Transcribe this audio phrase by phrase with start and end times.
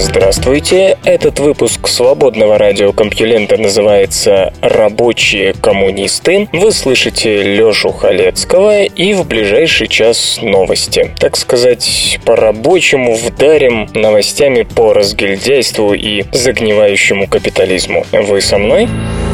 [0.00, 0.98] здравствуйте!
[1.04, 6.48] Этот выпуск свободного радиокомпьюлента называется «Рабочие коммунисты».
[6.52, 11.10] Вы слышите Лёшу Халецкого и в ближайший час новости.
[11.18, 18.04] Так сказать, по-рабочему вдарим новостями по разгильдяйству и загнивающему капитализму.
[18.12, 18.88] Вы со мной?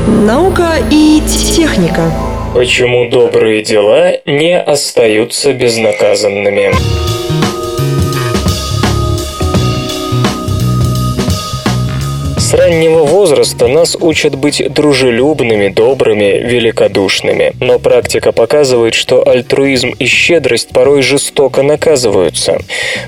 [0.07, 1.23] Наука и
[1.57, 2.11] техника.
[2.55, 7.26] Почему добрые дела не остаются безнаказанными?
[12.57, 17.53] Раннего возраста нас учат быть дружелюбными, добрыми, великодушными.
[17.61, 22.59] Но практика показывает, что альтруизм и щедрость порой жестоко наказываются.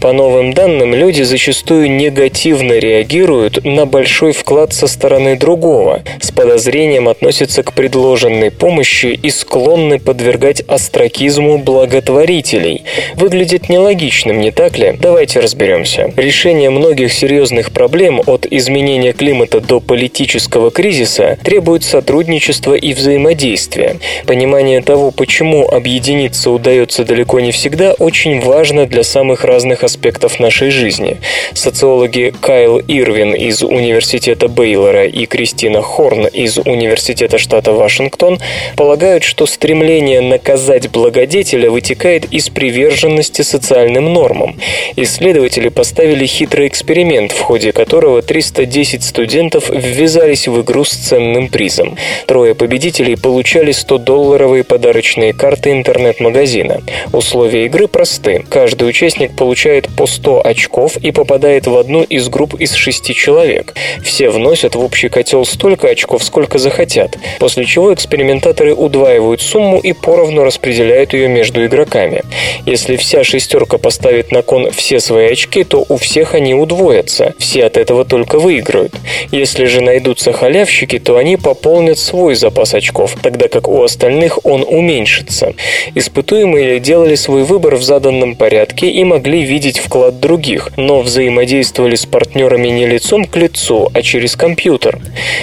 [0.01, 7.09] По новым данным, люди зачастую негативно реагируют на большой вклад со стороны другого, с подозрением
[7.09, 12.85] относятся к предложенной помощи и склонны подвергать остракизму благотворителей.
[13.15, 14.97] Выглядит нелогичным, не так ли?
[15.01, 16.13] Давайте разберемся.
[16.17, 23.99] Решение многих серьезных проблем от изменения климата климата до политического кризиса требует сотрудничества и взаимодействия.
[24.27, 30.71] Понимание того, почему объединиться удается далеко не всегда, очень важно для самых разных аспектов нашей
[30.71, 31.19] жизни.
[31.55, 38.41] Социологи Кайл Ирвин из Университета Бейлора и Кристина Хорн из Университета штата Вашингтон
[38.77, 44.57] полагают, что стремление наказать благодетеля вытекает из приверженности социальным нормам.
[44.97, 49.28] Исследователи поставили хитрый эксперимент, в ходе которого 310 студентов
[49.71, 51.97] ввязались в игру с ценным призом.
[52.27, 56.83] Трое победителей получали 100-долларовые подарочные карты интернет-магазина.
[57.13, 58.45] Условия игры просты.
[58.49, 63.75] Каждый участник получает по 100 очков и попадает в одну из групп из шести человек.
[64.03, 69.93] Все вносят в общий котел столько очков, сколько захотят, после чего экспериментаторы удваивают сумму и
[69.93, 72.23] поровну распределяют ее между игроками.
[72.67, 77.35] Если вся шестерка поставит на кон все свои очки, то у всех они удвоятся.
[77.39, 78.93] Все от этого только выиграют.
[79.31, 84.65] Если же найдутся халявщики, то они пополнят свой запас очков, тогда как у остальных он
[84.67, 85.55] уменьшится.
[85.95, 92.07] Испытуемые делали свой выбор в заданном порядке и могли видеть вклад других, но взаимодействовали с
[92.07, 94.99] партнерами не лицом к лицу, а через компьютер.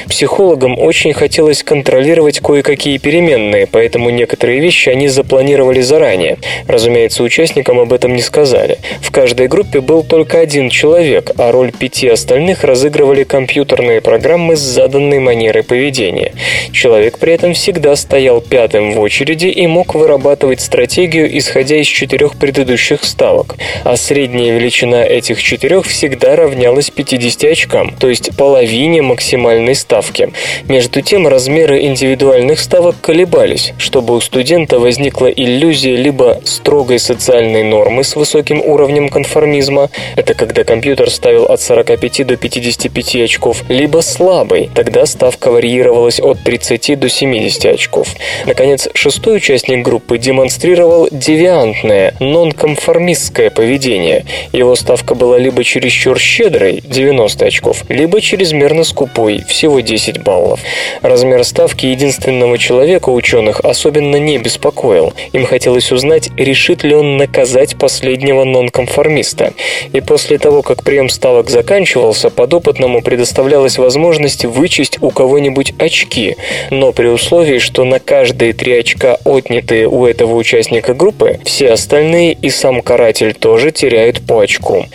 [0.08, 6.38] Психологам очень хотелось контролировать кое-какие переменные, поэтому некоторые вещи они запланировали заранее.
[6.68, 8.80] Разумеется, участникам об этом не сказали.
[9.02, 14.56] В каждой группе был только один человек, а роль пяти остальных разыгрывали компьютеры компьютерные программы
[14.56, 16.34] с заданной манерой поведения.
[16.72, 22.36] Человек при этом всегда стоял пятым в очереди и мог вырабатывать стратегию, исходя из четырех
[22.36, 29.74] предыдущих ставок, а средняя величина этих четырех всегда равнялась 50 очкам, то есть половине максимальной
[29.74, 30.30] ставки.
[30.68, 38.04] Между тем, размеры индивидуальных ставок колебались, чтобы у студента возникла иллюзия либо строгой социальной нормы
[38.04, 44.02] с высоким уровнем конформизма, это когда компьютер ставил от 45 до 55 очков, очков, либо
[44.02, 48.08] слабый, тогда ставка варьировалась от 30 до 70 очков.
[48.46, 54.26] Наконец, шестой участник группы демонстрировал девиантное, нонконформистское поведение.
[54.52, 60.60] Его ставка была либо чересчур щедрой, 90 очков, либо чрезмерно скупой, всего 10 баллов.
[61.02, 65.14] Размер ставки единственного человека ученых особенно не беспокоил.
[65.34, 69.54] Им хотелось узнать, решит ли он наказать последнего нонконформиста.
[69.94, 76.38] И после того, как прием ставок заканчивался, подопытному предоставляли представлялась возможность вычесть у кого-нибудь очки,
[76.72, 82.32] но при условии, что на каждые три очка, отнятые у этого участника группы, все остальные
[82.42, 84.86] и сам каратель тоже теряют по очку.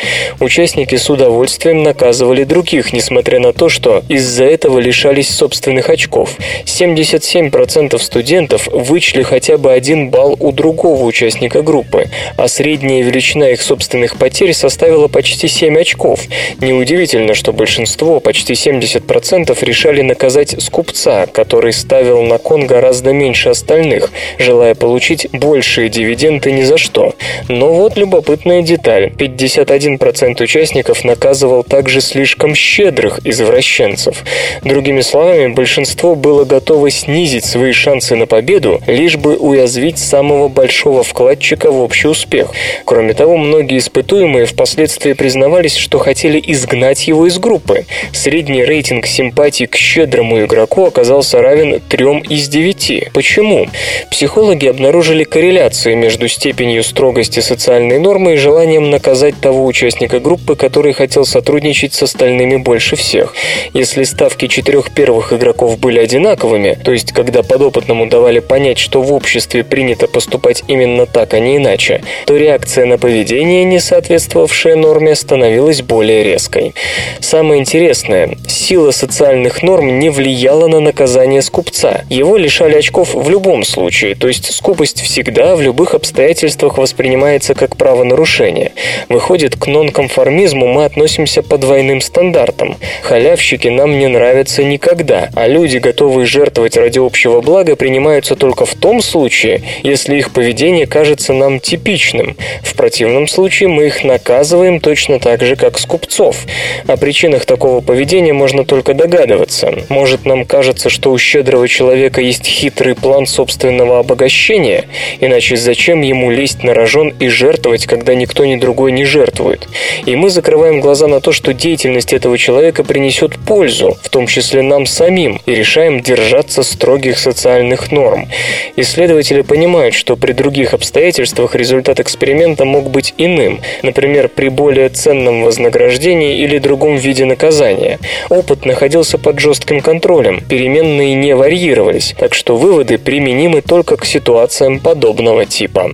[0.41, 6.31] Участники с удовольствием наказывали других, несмотря на то, что из-за этого лишались собственных очков.
[6.65, 12.07] 77% студентов вычли хотя бы один балл у другого участника группы,
[12.39, 16.23] а средняя величина их собственных потерь составила почти 7 очков.
[16.63, 24.13] Неудивительно, что большинство, почти 70% решали наказать скупца, который ставил на кон гораздо меньше остальных,
[24.39, 27.15] желая получить большие дивиденды ни за что.
[27.49, 29.09] Но вот любопытная деталь.
[29.09, 34.23] 51% участников наказывал также слишком щедрых извращенцев.
[34.63, 41.03] Другими словами, большинство было готово снизить свои шансы на победу, лишь бы уязвить самого большого
[41.03, 42.53] вкладчика в общий успех.
[42.85, 47.87] Кроме того, многие испытуемые впоследствии признавались, что хотели изгнать его из группы.
[48.23, 53.13] Средний рейтинг симпатий к щедрому игроку оказался равен 3 из 9.
[53.15, 53.67] Почему?
[54.11, 60.93] Психологи обнаружили корреляцию между степенью строгости социальной нормы и желанием наказать того участника группы, который
[60.93, 63.35] хотел сотрудничать с остальными больше всех.
[63.73, 69.15] Если ставки четырех первых игроков были одинаковыми, то есть когда подопытному давали понять, что в
[69.15, 75.15] обществе принято поступать именно так, а не иначе, то реакция на поведение, не соответствовавшее норме,
[75.15, 76.75] становилась более резкой.
[77.21, 78.10] Самое интересное,
[78.47, 82.05] сила социальных норм не влияла на наказание скупца.
[82.09, 87.77] Его лишали очков в любом случае, то есть скупость всегда в любых обстоятельствах воспринимается как
[87.77, 88.73] правонарушение.
[89.09, 92.77] Выходит, к нонконформизму мы относимся по двойным стандартам.
[93.03, 98.75] Халявщики нам не нравятся никогда, а люди, готовые жертвовать ради общего блага, принимаются только в
[98.75, 102.37] том случае, если их поведение кажется нам типичным.
[102.63, 106.47] В противном случае мы их наказываем точно так же, как скупцов.
[106.87, 108.00] О причинах такого поведения
[108.33, 109.73] можно только догадываться.
[109.89, 114.87] Может, нам кажется, что у щедрого человека есть хитрый план собственного обогащения,
[115.21, 119.69] иначе зачем ему лезть на рожон и жертвовать, когда никто ни другой не жертвует?
[120.07, 124.63] И мы закрываем глаза на то, что деятельность этого человека принесет пользу, в том числе
[124.63, 128.29] нам самим, и решаем держаться строгих социальных норм.
[128.77, 135.43] Исследователи понимают, что при других обстоятельствах результат эксперимента мог быть иным, например, при более ценном
[135.43, 137.90] вознаграждении или другом виде наказания.
[138.29, 144.79] Опыт находился под жестким контролем, переменные не варьировались, так что выводы применимы только к ситуациям
[144.79, 145.91] подобного типа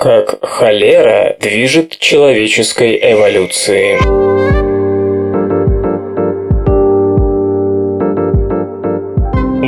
[0.00, 4.39] как холера движет человеческой эволюцией.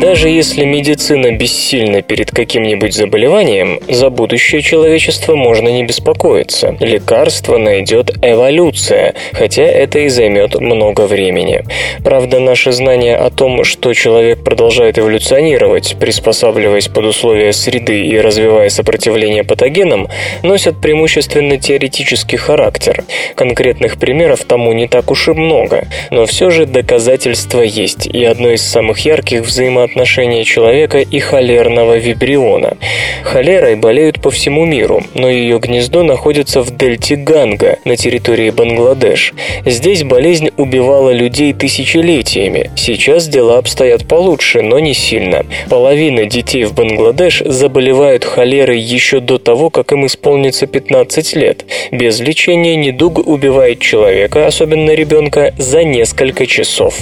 [0.03, 6.77] Даже если медицина бессильна перед каким-нибудь заболеванием, за будущее человечества можно не беспокоиться.
[6.81, 11.63] Лекарство найдет эволюция, хотя это и займет много времени.
[12.03, 18.71] Правда, наше знание о том, что человек продолжает эволюционировать, приспосабливаясь под условия среды и развивая
[18.71, 20.09] сопротивление патогенам,
[20.43, 23.05] носят преимущественно теоретический характер.
[23.37, 28.51] Конкретных примеров тому не так уж и много, но все же доказательства есть, и одно
[28.51, 32.79] из самых ярких взаимоотношений отношения человека и холерного вибриона.
[33.25, 39.35] Холерой болеют по всему миру, но ее гнездо находится в дельте Ганга на территории Бангладеш.
[39.67, 42.71] Здесь болезнь убивала людей тысячелетиями.
[42.75, 45.45] Сейчас дела обстоят получше, но не сильно.
[45.69, 51.67] Половина детей в Бангладеш заболевают холерой еще до того, как им исполнится 15 лет.
[51.91, 56.95] Без лечения недуг убивает человека, особенно ребенка, за несколько часов.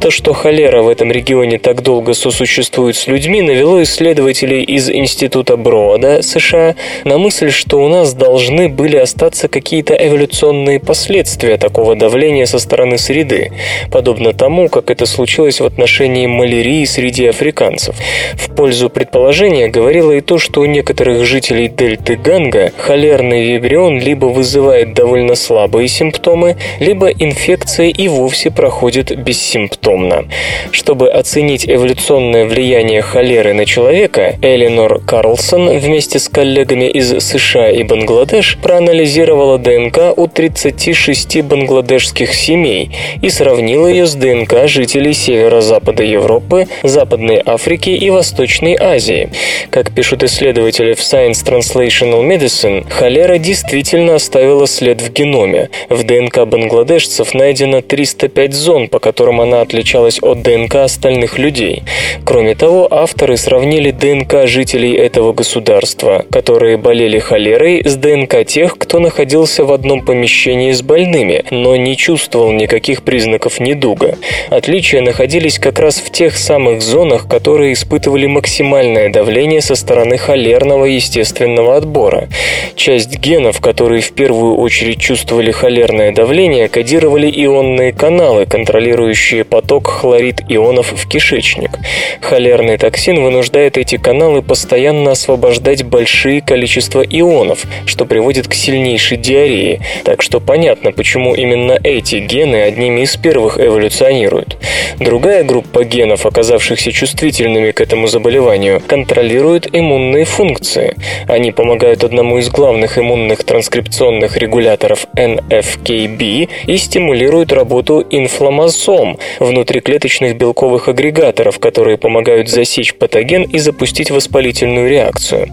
[0.00, 5.56] То, что холера в этом регионе так долго сосуществует с людьми, навело исследователей из Института
[5.56, 6.74] Брода, США,
[7.04, 12.98] на мысль, что у нас должны были остаться какие-то эволюционные последствия такого давления со стороны
[12.98, 13.52] среды,
[13.90, 17.94] подобно тому, как это случилось в отношении малярии среди африканцев.
[18.34, 24.26] В пользу предположения говорило и то, что у некоторых жителей дельты Ганга холерный вибрион либо
[24.26, 30.26] вызывает довольно слабые симптомы, либо инфекция и вовсе проходит бессимптомно.
[30.72, 37.70] Чтобы оценить эволюционные информационное влияние холеры на человека, Эленор Карлсон вместе с коллегами из США
[37.70, 46.04] и Бангладеш проанализировала ДНК у 36 бангладешских семей и сравнила ее с ДНК жителей северо-запада
[46.04, 49.30] Европы, Западной Африки и Восточной Азии.
[49.70, 55.68] Как пишут исследователи в Science Translational Medicine, холера действительно оставила след в геноме.
[55.88, 61.82] В ДНК бангладешцев найдено 305 зон, по которым она отличалась от ДНК остальных людей.
[62.24, 68.98] Кроме того, авторы сравнили ДНК жителей этого государства, которые болели холерой, с ДНК тех, кто
[68.98, 74.16] находился в одном помещении с больными, но не чувствовал никаких признаков недуга.
[74.50, 80.84] Отличия находились как раз в тех самых зонах, которые испытывали максимальное давление со стороны холерного
[80.84, 82.28] естественного отбора.
[82.74, 90.42] Часть генов, которые в первую очередь чувствовали холерное давление, кодировали ионные каналы, контролирующие поток хлорид
[90.48, 91.77] ионов в кишечник.
[92.20, 99.80] Холерный токсин вынуждает эти каналы постоянно освобождать большие количества ионов, что приводит к сильнейшей диарее.
[100.04, 104.58] Так что понятно, почему именно эти гены одними из первых эволюционируют.
[104.98, 110.96] Другая группа генов, оказавшихся чувствительными к этому заболеванию, контролирует иммунные функции.
[111.28, 120.88] Они помогают одному из главных иммунных транскрипционных регуляторов NFKB и стимулируют работу инфламмазом, внутриклеточных белковых
[120.88, 125.48] агрегаторов, которые помогают засечь патоген и запустить воспалительную реакцию.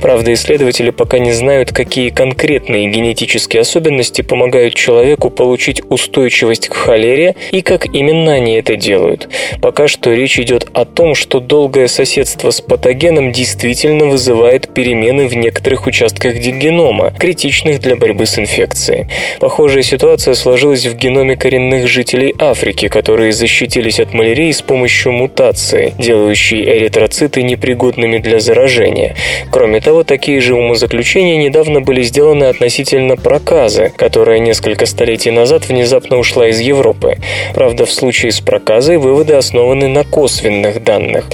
[0.00, 7.34] Правда, исследователи пока не знают, какие конкретные генетические особенности помогают человеку получить устойчивость к холере
[7.50, 9.28] и как именно они это делают.
[9.60, 15.34] Пока что речь идет о том, что долгое соседство с патогеном действительно вызывает перемены в
[15.34, 19.08] некоторых участках генома, критичных для борьбы с инфекцией.
[19.40, 25.10] Похожая ситуация сложилась в геноме коренных жителей Африки, которые защитились от малярии с помощью
[25.48, 29.14] мутации, делающей эритроциты непригодными для заражения.
[29.50, 36.18] Кроме того, такие же умозаключения недавно были сделаны относительно проказы, которая несколько столетий назад внезапно
[36.18, 37.16] ушла из Европы.
[37.54, 41.24] Правда, в случае с проказой выводы основаны на косвенных данных.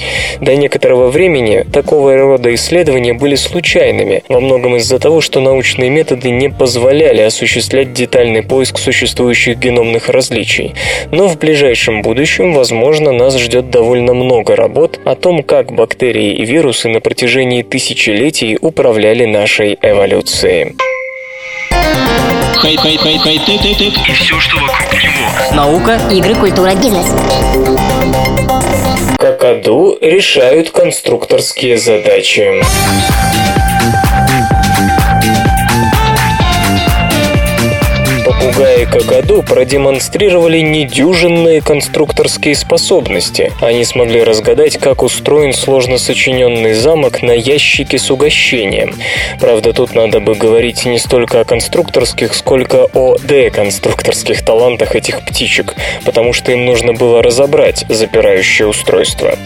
[0.40, 6.30] До некоторого времени такого рода исследования были случайными, во многом из-за того, что научные методы
[6.30, 10.74] не позволяли осуществлять детальный поиск существующих геномных различий.
[11.10, 16.44] Но в ближайшем будущем, возможно, нас ждет довольно много работ о том, как бактерии и
[16.44, 20.74] вирусы на протяжении тысячелетий управляли нашей эволюцией.
[22.56, 23.94] Хай-хай-хай-хай-тек-тек-тек.
[24.08, 25.54] И все, что вокруг него.
[25.54, 26.00] Наука.
[26.10, 27.06] Игры, культура, бизнес.
[29.18, 32.62] Какаду решают конструкторские задачи.
[38.44, 43.50] Попугаи Какаду продемонстрировали недюжинные конструкторские способности.
[43.62, 48.96] Они смогли разгадать, как устроен сложно сочиненный замок на ящике с угощением.
[49.40, 55.74] Правда, тут надо бы говорить не столько о конструкторских, сколько о деконструкторских талантах этих птичек,
[56.04, 59.38] потому что им нужно было разобрать запирающее устройство.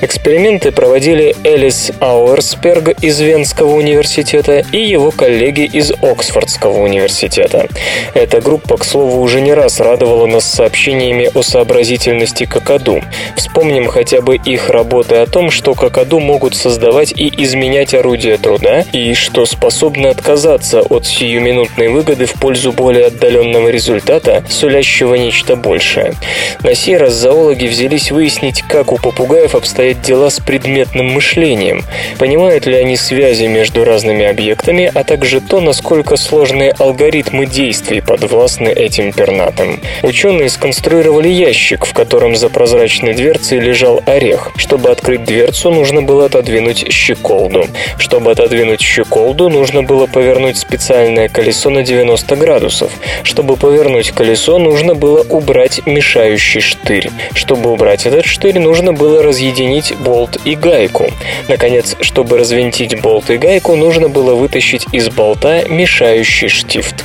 [0.00, 7.68] Эксперименты проводили Элис Ауэрсперг из Венского университета и его коллеги из Оксфордского университета.
[8.14, 13.02] Эта группа, к слову, уже не раз радовала нас сообщениями о сообразительности какаду.
[13.34, 18.84] Вспомним хотя бы их работы о том, что какаду могут создавать и изменять орудия труда,
[18.92, 26.14] и что способны отказаться от сиюминутной выгоды в пользу более отдаленного результата, сулящего нечто большее.
[26.62, 31.82] На сей раз зоологи взялись выяснить, как у попугаев обстоят дела с предметным мышлением,
[32.20, 38.00] понимают ли они связи между разными объектами, а также то, насколько сложные алгоритмы действий
[38.36, 39.80] подвластны этим пернатым.
[40.02, 44.50] Ученые сконструировали ящик, в котором за прозрачной дверцей лежал орех.
[44.56, 47.66] Чтобы открыть дверцу, нужно было отодвинуть щеколду.
[47.96, 52.90] Чтобы отодвинуть щеколду, нужно было повернуть специальное колесо на 90 градусов.
[53.22, 57.08] Чтобы повернуть колесо, нужно было убрать мешающий штырь.
[57.34, 61.06] Чтобы убрать этот штырь, нужно было разъединить болт и гайку.
[61.48, 66.96] Наконец, чтобы развинтить болт и гайку, нужно было вытащить из болта мешающий штифт.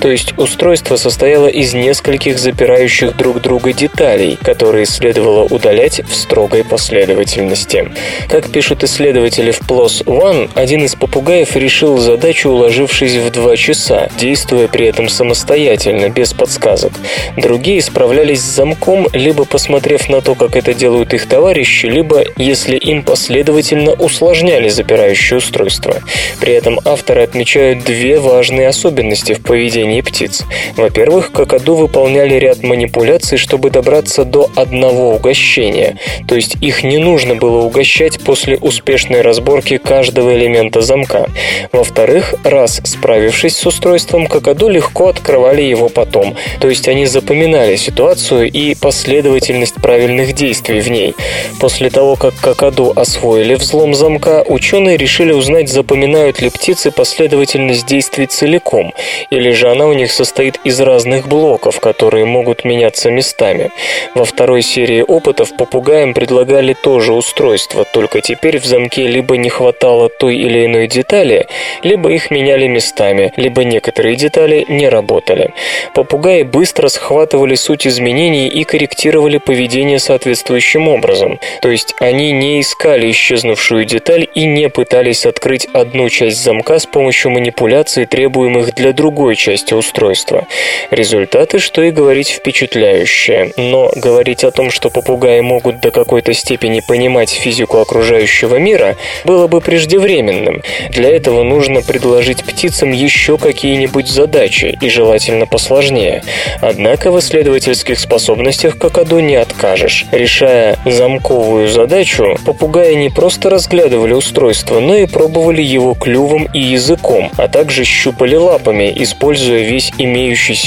[0.00, 0.34] То есть
[0.72, 7.90] устройство состояло из нескольких запирающих друг друга деталей, которые следовало удалять в строгой последовательности.
[8.30, 14.08] Как пишут исследователи в PLOS ONE, один из попугаев решил задачу, уложившись в два часа,
[14.18, 16.92] действуя при этом самостоятельно, без подсказок.
[17.36, 22.78] Другие справлялись с замком, либо посмотрев на то, как это делают их товарищи, либо, если
[22.78, 25.96] им последовательно усложняли запирающее устройство.
[26.40, 30.44] При этом авторы отмечают две важные особенности в поведении птиц.
[30.76, 35.96] Во-первых, какаду выполняли ряд манипуляций, чтобы добраться до одного угощения,
[36.28, 41.26] то есть их не нужно было угощать после успешной разборки каждого элемента замка.
[41.72, 48.50] Во-вторых, раз справившись с устройством, какаду легко открывали его потом, то есть они запоминали ситуацию
[48.50, 51.14] и последовательность правильных действий в ней.
[51.60, 58.26] После того, как какаду освоили взлом замка, ученые решили узнать, запоминают ли птицы последовательность действий
[58.26, 58.92] целиком,
[59.30, 63.70] или же она у них состоит из разных блоков, которые могут меняться местами.
[64.14, 69.48] Во второй серии опытов попугаям предлагали то же устройство, только теперь в замке либо не
[69.48, 71.46] хватало той или иной детали,
[71.82, 75.52] либо их меняли местами, либо некоторые детали не работали.
[75.94, 83.10] Попугаи быстро схватывали суть изменений и корректировали поведение соответствующим образом, то есть они не искали
[83.10, 89.36] исчезнувшую деталь и не пытались открыть одну часть замка с помощью манипуляций, требуемых для другой
[89.36, 90.31] части устройства.
[90.32, 90.46] Устройства.
[90.90, 93.52] Результаты, что и говорить, впечатляющие.
[93.56, 99.46] Но говорить о том, что попугаи могут до какой-то степени понимать физику окружающего мира, было
[99.46, 100.62] бы преждевременным.
[100.90, 106.22] Для этого нужно предложить птицам еще какие-нибудь задачи, и желательно посложнее.
[106.60, 110.06] Однако в исследовательских способностях какаду не откажешь.
[110.12, 117.30] Решая замковую задачу, попугаи не просто разглядывали устройство, но и пробовали его клювом и языком,
[117.36, 120.21] а также щупали лапами, используя весь имеющийся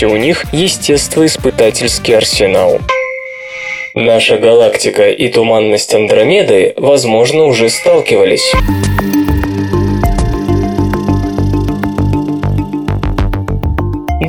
[0.06, 2.80] у них естествоиспытательский арсенал.
[3.94, 8.54] Наша галактика и туманность Андромеды, возможно, уже сталкивались.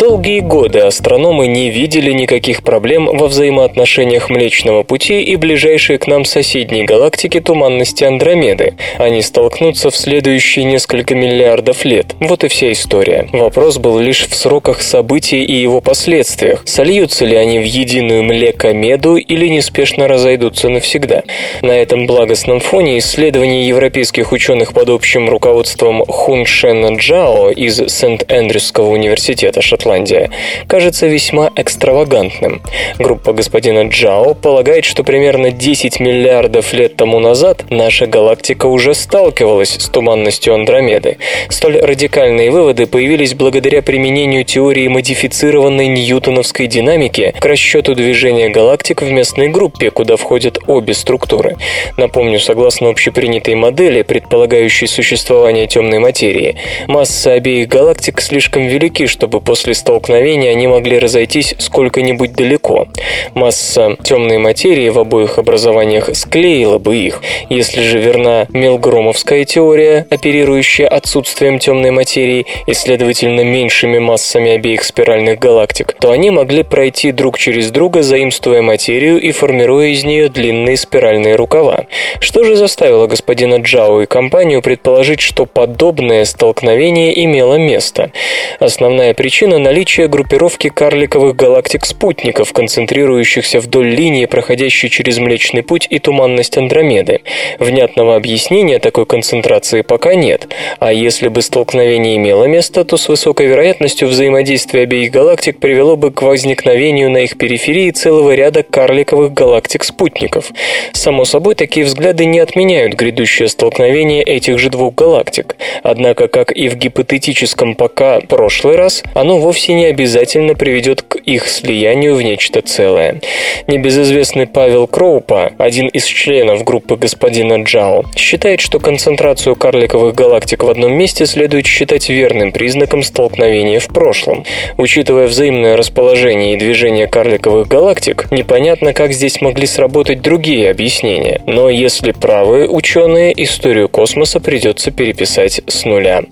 [0.07, 6.25] Долгие годы астрономы не видели никаких проблем во взаимоотношениях Млечного Пути и ближайшей к нам
[6.25, 8.75] соседней галактики туманности Андромеды.
[8.99, 12.15] Они столкнутся в следующие несколько миллиардов лет.
[12.21, 13.29] Вот и вся история.
[13.33, 16.63] Вопрос был лишь в сроках событий и его последствиях.
[16.67, 21.25] Сольются ли они в единую млекомеду или неспешно разойдутся навсегда.
[21.63, 28.91] На этом благостном фоне исследования европейских ученых под общим руководством Хун Шена Джао из Сент-Эндрюсского
[28.91, 30.31] университета Шотландии Шотландия,
[30.69, 32.61] кажется весьма экстравагантным.
[32.99, 39.71] Группа господина Джао полагает, что примерно 10 миллиардов лет тому назад наша галактика уже сталкивалась
[39.71, 41.17] с туманностью Андромеды.
[41.49, 49.11] Столь радикальные выводы появились благодаря применению теории модифицированной ньютоновской динамики к расчету движения галактик в
[49.11, 51.57] местной группе, куда входят обе структуры.
[51.97, 59.75] Напомню, согласно общепринятой модели, предполагающей существование темной материи, массы обеих галактик слишком велики, чтобы после
[59.87, 62.88] столкновения они могли разойтись сколько-нибудь далеко.
[63.35, 67.23] Масса темной материи в обоих образованиях склеила бы их.
[67.50, 75.38] Если же верна Милгромовская теория, оперирующая отсутствием темной материи и, следовательно, меньшими массами обеих спиральных
[75.38, 80.76] галактик, то они могли пройти друг через друга, заимствуя материю и формируя из нее длинные
[80.76, 81.87] спиральные рукава.
[82.19, 88.11] Что же заставило господина Джао и компанию предположить, что подобное столкновение имело место?
[88.59, 96.56] Основная причина наличие группировки карликовых галактик-спутников, концентрирующихся вдоль линии, проходящей через Млечный Путь и туманность
[96.56, 97.21] Андромеды.
[97.59, 103.49] Внятного объяснения такой концентрации пока нет, а если бы столкновение имело место, то с высокой
[103.49, 110.52] вероятностью взаимодействие обеих галактик привело бы к возникновению на их периферии целого ряда карликовых галактик-спутников.
[110.95, 115.54] Само собой, такие взгляды не отменяют грядущее столкновение этих же двух галактик.
[115.83, 121.17] Однако, как и в гипотетическом пока прошлый раз, оно вовсе вовсе не обязательно приведет к
[121.17, 123.21] их слиянию в нечто целое.
[123.67, 130.71] Небезызвестный Павел Кроупа, один из членов группы господина Джао, считает, что концентрацию карликовых галактик в
[130.71, 134.45] одном месте следует считать верным признаком столкновения в прошлом.
[134.79, 141.41] Учитывая взаимное расположение и движение карликовых галактик, непонятно, как здесь могли сработать другие объяснения.
[141.47, 146.23] Но если правы ученые, историю космоса придется переписать с нуля.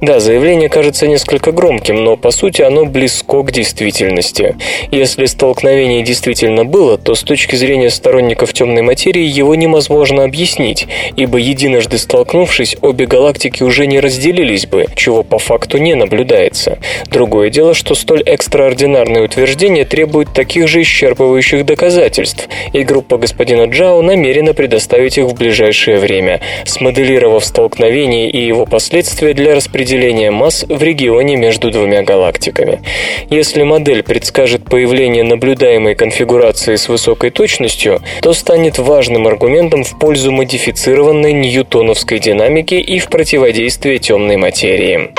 [0.00, 4.56] Да, заявление кажется несколько громким, но по сути оно близко к действительности.
[4.90, 10.86] Если столкновение действительно было, то с точки зрения сторонников темной материи его невозможно объяснить,
[11.16, 16.78] ибо единожды столкнувшись, обе галактики уже не разделились бы, чего по факту не наблюдается.
[17.06, 24.02] Другое дело, что столь экстраординарное утверждение требует таких же исчерпывающих доказательств, и группа господина Джао
[24.02, 30.82] намерена предоставить их в ближайшее время, смоделировав столкновение и его последствия для распределения масс в
[30.82, 32.80] регионе между двумя галактиками графиками.
[33.30, 40.32] Если модель предскажет появление наблюдаемой конфигурации с высокой точностью, то станет важным аргументом в пользу
[40.32, 45.10] модифицированной ньютоновской динамики и в противодействии темной материи.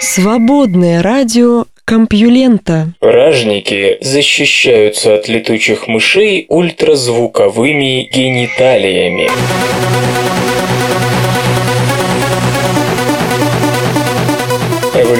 [0.00, 2.88] Свободное радио Компьюлента.
[3.00, 9.30] Ражники защищаются от летучих мышей ультразвуковыми гениталиями.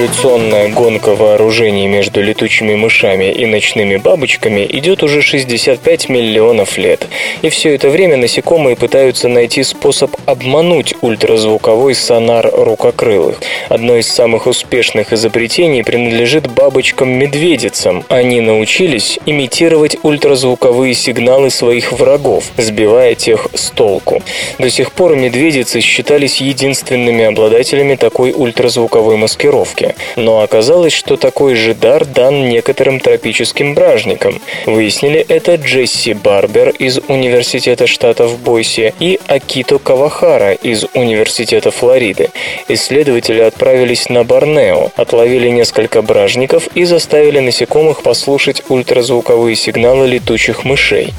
[0.07, 7.05] Эволюционная гонка вооружений между летучими мышами и ночными бабочками идет уже 65 миллионов лет.
[7.41, 13.41] И все это время насекомые пытаются найти способ обмануть ультразвуковой сонар рукокрылых.
[13.67, 18.05] Одно из самых успешных изобретений принадлежит бабочкам-медведицам.
[18.07, 24.23] Они научились имитировать ультразвуковые сигналы своих врагов, сбивая тех с толку.
[24.57, 29.96] До сих пор медведицы считались единственными обладателями такой ультразвуковой маскировки.
[30.15, 34.41] Но оказалось, что такой же дар дан некоторым тропическим бражникам.
[34.65, 42.29] Выяснили это Джесси Барбер из Университета штата в Бойсе и Акито Кавахара из Университета Флориды.
[42.67, 51.13] Исследователи отправились на Борнео, отловили несколько бражников и заставили насекомых послушать ультразвуковые сигналы летучих мышей.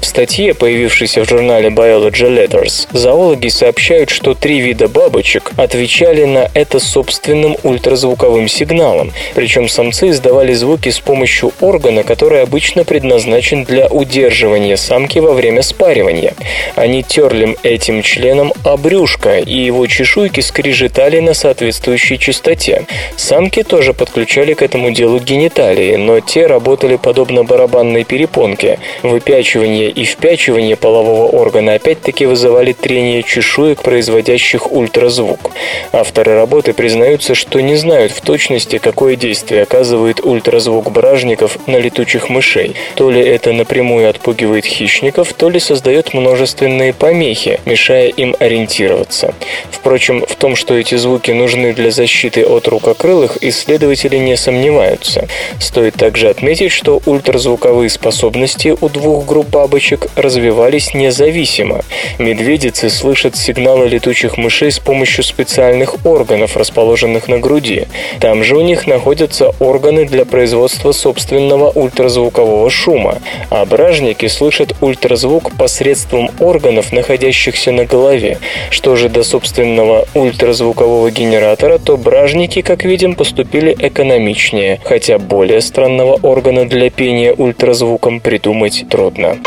[0.00, 6.50] В статье, появившейся в журнале Biology Letters, зоологи сообщают, что три вида бабочек отвечали на
[6.54, 13.86] это собственным ультразвуковым сигналом, причем самцы издавали звуки с помощью органа, который обычно предназначен для
[13.86, 16.34] удерживания самки во время спаривания.
[16.74, 22.86] Они терли этим членом обрюшка, и его чешуйки скрежетали на соответствующей частоте.
[23.16, 28.78] Самки тоже подключали к этому делу гениталии, но те работали подобно барабанной перепонке.
[29.02, 35.50] Выпячивание и впячивание полового органа опять-таки вызывали трение чешуек, производящих ультразвук.
[35.92, 42.28] Авторы работы признаются, что не знают в точности, какое действие оказывает ультразвук бражников на летучих
[42.28, 42.74] мышей.
[42.94, 49.34] То ли это напрямую отпугивает хищников, то ли создает множественные помехи, мешая им ориентироваться.
[49.70, 55.28] Впрочем, в том, что эти звуки нужны для защиты от рукокрылых, исследователи не сомневаются.
[55.60, 61.82] Стоит также отметить, что ультразвуковые способности у двух групп бабочек развивались независимо.
[62.18, 67.86] Медведицы слышат сигналы летучих мышей с помощью специальных органов, расположенных на груди.
[68.20, 73.18] Там же у них находятся органы для производства собственного ультразвукового шума,
[73.50, 78.38] а бражники слышат ультразвук посредством органов, находящихся на голове.
[78.70, 86.18] Что же до собственного ультразвукового генератора, то бражники, как видим, поступили экономичнее, хотя более странного
[86.22, 89.38] органа для пения ультразвуком придумать трудно.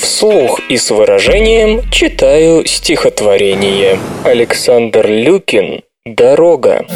[0.00, 3.98] Вслух и с выражением читаю стихотворение.
[4.24, 6.86] Александр Люкин «Дорога».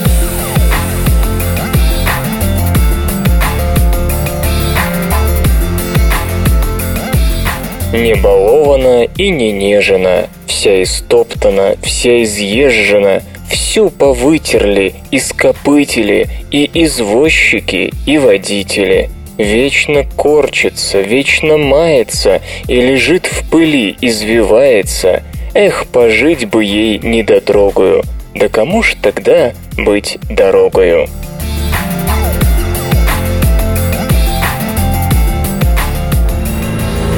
[7.92, 17.92] Не балована и не нежена, вся истоптана, вся изъезжена, всю повытерли, и скопытили, и извозчики,
[18.06, 19.10] и водители.
[19.36, 25.22] Вечно корчится, вечно мается, и лежит в пыли, извивается.
[25.52, 31.08] Эх, пожить бы ей недотрогую, да кому ж тогда быть дорогою?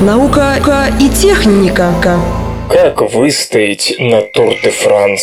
[0.05, 0.57] Наука
[1.01, 1.91] и техника.
[2.69, 5.23] Как выстоять на Тур-де-Франс?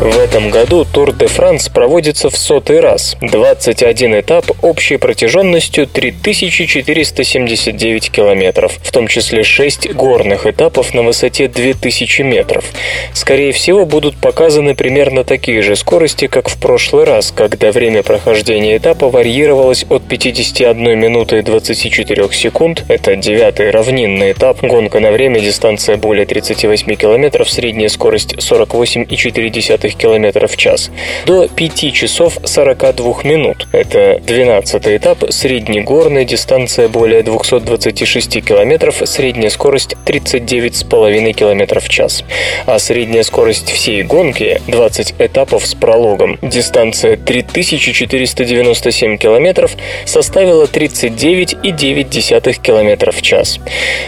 [0.00, 3.16] В этом году Тур де Франс проводится в сотый раз.
[3.20, 12.22] 21 этап общей протяженностью 3479 километров, в том числе 6 горных этапов на высоте 2000
[12.22, 12.64] метров.
[13.12, 18.76] Скорее всего, будут показаны примерно такие же скорости, как в прошлый раз, когда время прохождения
[18.76, 25.40] этапа варьировалось от 51 минуты и 24 секунд, это девятый равнинный этап, гонка на время,
[25.40, 30.90] дистанция более 38 километров, средняя скорость 48,4 км в час,
[31.26, 33.66] до 5 часов 42 минут.
[33.72, 42.24] Это 12 этап, среднегорная дистанция более 226 км, средняя скорость 39,5 км в час.
[42.66, 46.38] А средняя скорость всей гонки 20 этапов с прологом.
[46.42, 49.68] Дистанция 3497 км
[50.04, 53.60] составила 39,9 км в час.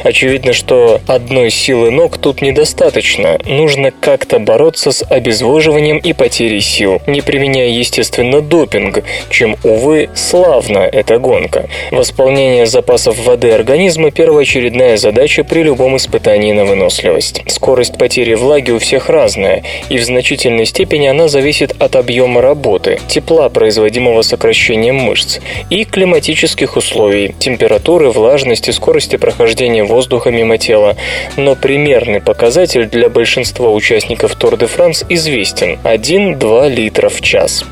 [0.05, 3.39] Очевидно, что одной силы ног тут недостаточно.
[3.45, 10.11] Нужно как-то бороться с обезвоживанием обезвоживанием и потерей сил, не применяя, естественно, допинг, чем, увы,
[10.15, 11.69] славна эта гонка.
[11.91, 17.43] Восполнение запасов воды организма– первоочередная задача при любом испытании на выносливость.
[17.47, 22.99] Скорость потери влаги у всех разная, и в значительной степени она зависит от объема работы,
[23.09, 25.39] тепла, производимого сокращением мышц,
[25.71, 30.97] и климатических условий– температуры, влажности, скорости прохождения воздуха мимо тела.
[31.37, 37.65] Но примерный показатель для большинства участников Тур де Франс известен 1-2 литра в час.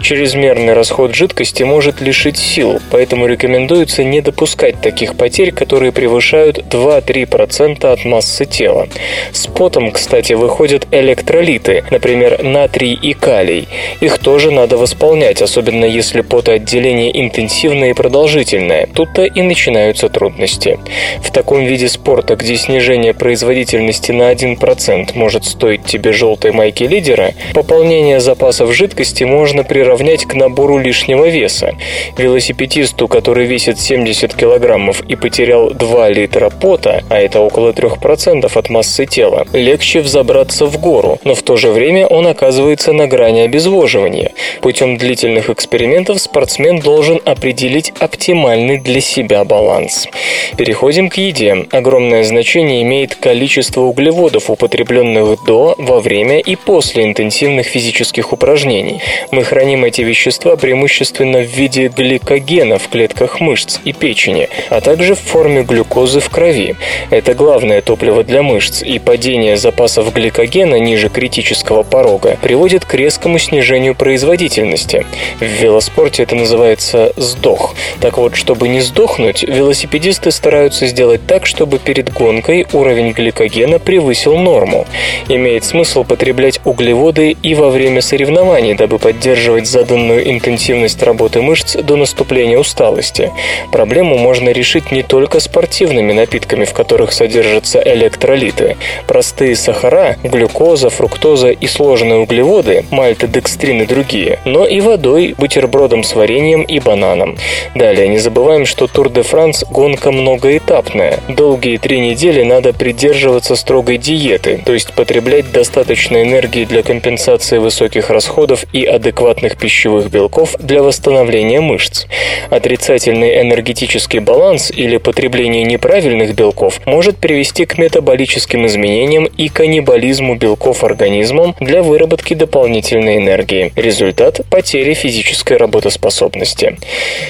[0.00, 7.84] Чрезмерный расход жидкости может лишить сил, поэтому рекомендуется не допускать таких потерь, которые превышают 2-3%
[7.86, 8.88] от массы тела.
[9.32, 13.68] С потом, кстати, выходят электролиты, например, натрий и калий.
[14.00, 18.88] Их тоже надо восполнять, особенно если потоотделение интенсивное и продолжительное.
[18.94, 20.78] Тут-то и начинаются трудности.
[21.22, 27.31] В таком виде спорта, где снижение производительности на 1% может стоить тебе желтой майки лидера,
[27.54, 31.74] Пополнение запасов жидкости можно приравнять к набору лишнего веса.
[32.16, 38.70] Велосипедисту, который весит 70 килограммов и потерял 2 литра пота, а это около 3% от
[38.70, 43.40] массы тела, легче взобраться в гору, но в то же время он оказывается на грани
[43.40, 44.32] обезвоживания.
[44.60, 50.08] Путем длительных экспериментов спортсмен должен определить оптимальный для себя баланс.
[50.56, 51.66] Переходим к еде.
[51.70, 59.00] Огромное значение имеет количество углеводов, употребленных до, во время и после интенсивных физических упражнений.
[59.30, 65.14] Мы храним эти вещества преимущественно в виде гликогена в клетках мышц и печени, а также
[65.14, 66.74] в форме глюкозы в крови.
[67.10, 73.38] Это главное топливо для мышц, и падение запасов гликогена ниже критического порога приводит к резкому
[73.38, 75.06] снижению производительности.
[75.38, 77.74] В велоспорте это называется «сдох».
[78.00, 84.36] Так вот, чтобы не сдохнуть, велосипедисты стараются сделать так, чтобы перед гонкой уровень гликогена превысил
[84.36, 84.86] норму.
[85.28, 91.96] Имеет смысл потреблять углеводы и во время соревнований, дабы поддерживать заданную интенсивность работы мышц до
[91.96, 93.32] наступления усталости.
[93.72, 98.76] Проблему можно решить не только спортивными напитками, в которых содержатся электролиты.
[99.08, 106.14] Простые сахара, глюкоза, фруктоза и сложные углеводы, мальтодекстрин и другие, но и водой, бутербродом с
[106.14, 107.36] вареньем и бананом.
[107.74, 111.18] Далее не забываем, что Тур де Франс– гонка многоэтапная.
[111.28, 118.10] Долгие три недели надо придерживаться строгой диеты, то есть потреблять достаточно энергии для компенсации высоких
[118.10, 122.04] расходов и адекватных пищевых белков для восстановления мышц.
[122.50, 130.84] Отрицательный энергетический баланс или потребление неправильных белков может привести к метаболическим изменениям и каннибализму белков
[130.84, 133.72] организмом для выработки дополнительной энергии.
[133.74, 136.76] Результат– потери физической работоспособности.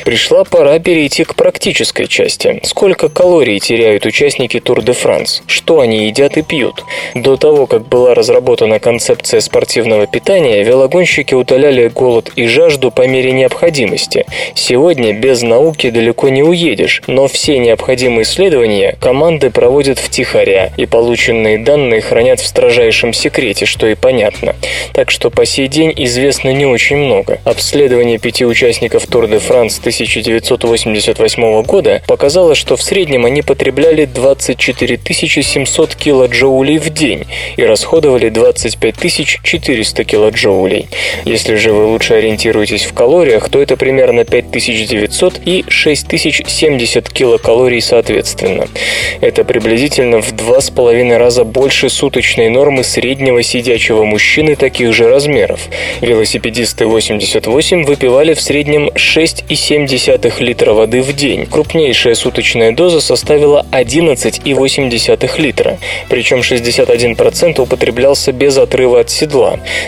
[0.05, 2.59] Пришла пора перейти к практической части.
[2.65, 5.45] Сколько калорий теряют участники Тур де Франс?
[5.47, 6.85] Что они едят и пьют?
[7.15, 13.33] До того, как была разработана концепция спортивного питания, велогонщики утоляли голод и жажду по мере
[13.33, 14.25] необходимости.
[14.55, 21.59] Сегодня без науки далеко не уедешь, но все необходимые исследования команды проводят втихаря, и полученные
[21.59, 24.57] данные хранят в строжайшем секрете, что и понятно.
[24.95, 27.39] Так что по сей день известно не очень много.
[27.45, 34.99] Обследование пяти участников Тур де Франс 1988 года показало, что в среднем они потребляли 24
[35.43, 37.27] 700 килоджоулей в день
[37.59, 38.97] и расходовали 25
[39.43, 40.89] 400 килоджоулей.
[41.25, 48.69] Если же вы лучше ориентируетесь в калориях, то это примерно 5900 и 6070 килокалорий соответственно.
[49.21, 55.09] Это приблизительно в два с половиной раза больше суточной нормы среднего сидячего мужчины таких же
[55.09, 55.61] размеров.
[56.01, 61.47] Велосипедисты 88 выпивали в среднем 6,7 литра воды в день.
[61.47, 65.79] Крупнейшая суточная доза составила 11,8 литра,
[66.09, 69.32] причем 61% употреблялся без отрыва от седла.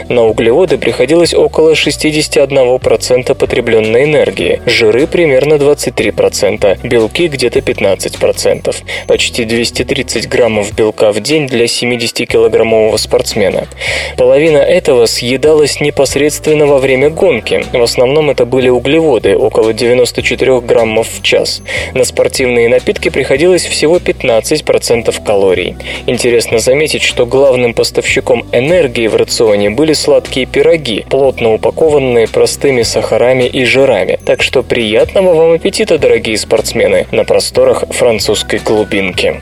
[0.09, 8.75] На углеводы приходилось около 61% потребленной энергии, жиры примерно 23%, белки где-то 15%.
[9.07, 13.69] Почти 230 граммов белка в день для 70-килограммового спортсмена.
[14.17, 17.65] Половина этого съедалась непосредственно во время гонки.
[17.73, 21.61] В основном это были углеводы, около 94 граммов в час.
[21.93, 25.77] На спортивные напитки приходилось всего 15% калорий.
[26.07, 29.34] Интересно заметить, что главным поставщиком энергии в рационе
[29.71, 34.19] были сладкие пироги, плотно упакованные простыми сахарами и жирами.
[34.25, 39.41] Так что приятного вам аппетита, дорогие спортсмены, на просторах французской глубинки.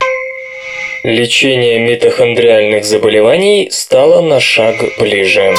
[1.04, 5.54] Лечение митохондриальных заболеваний стало на шаг ближе.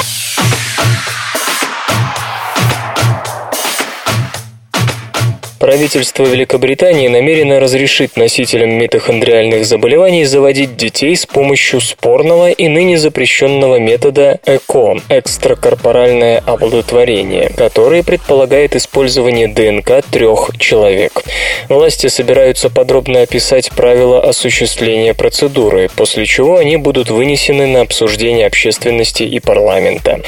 [5.64, 13.76] Правительство Великобритании намерено разрешить носителям митохондриальных заболеваний заводить детей с помощью спорного и ныне запрещенного
[13.78, 21.22] метода ЭКО– экстракорпоральное оплодотворение, который предполагает использование ДНК трех человек.
[21.70, 29.22] Власти собираются подробно описать правила осуществления процедуры, после чего они будут вынесены на обсуждение общественности
[29.22, 30.20] и парламента.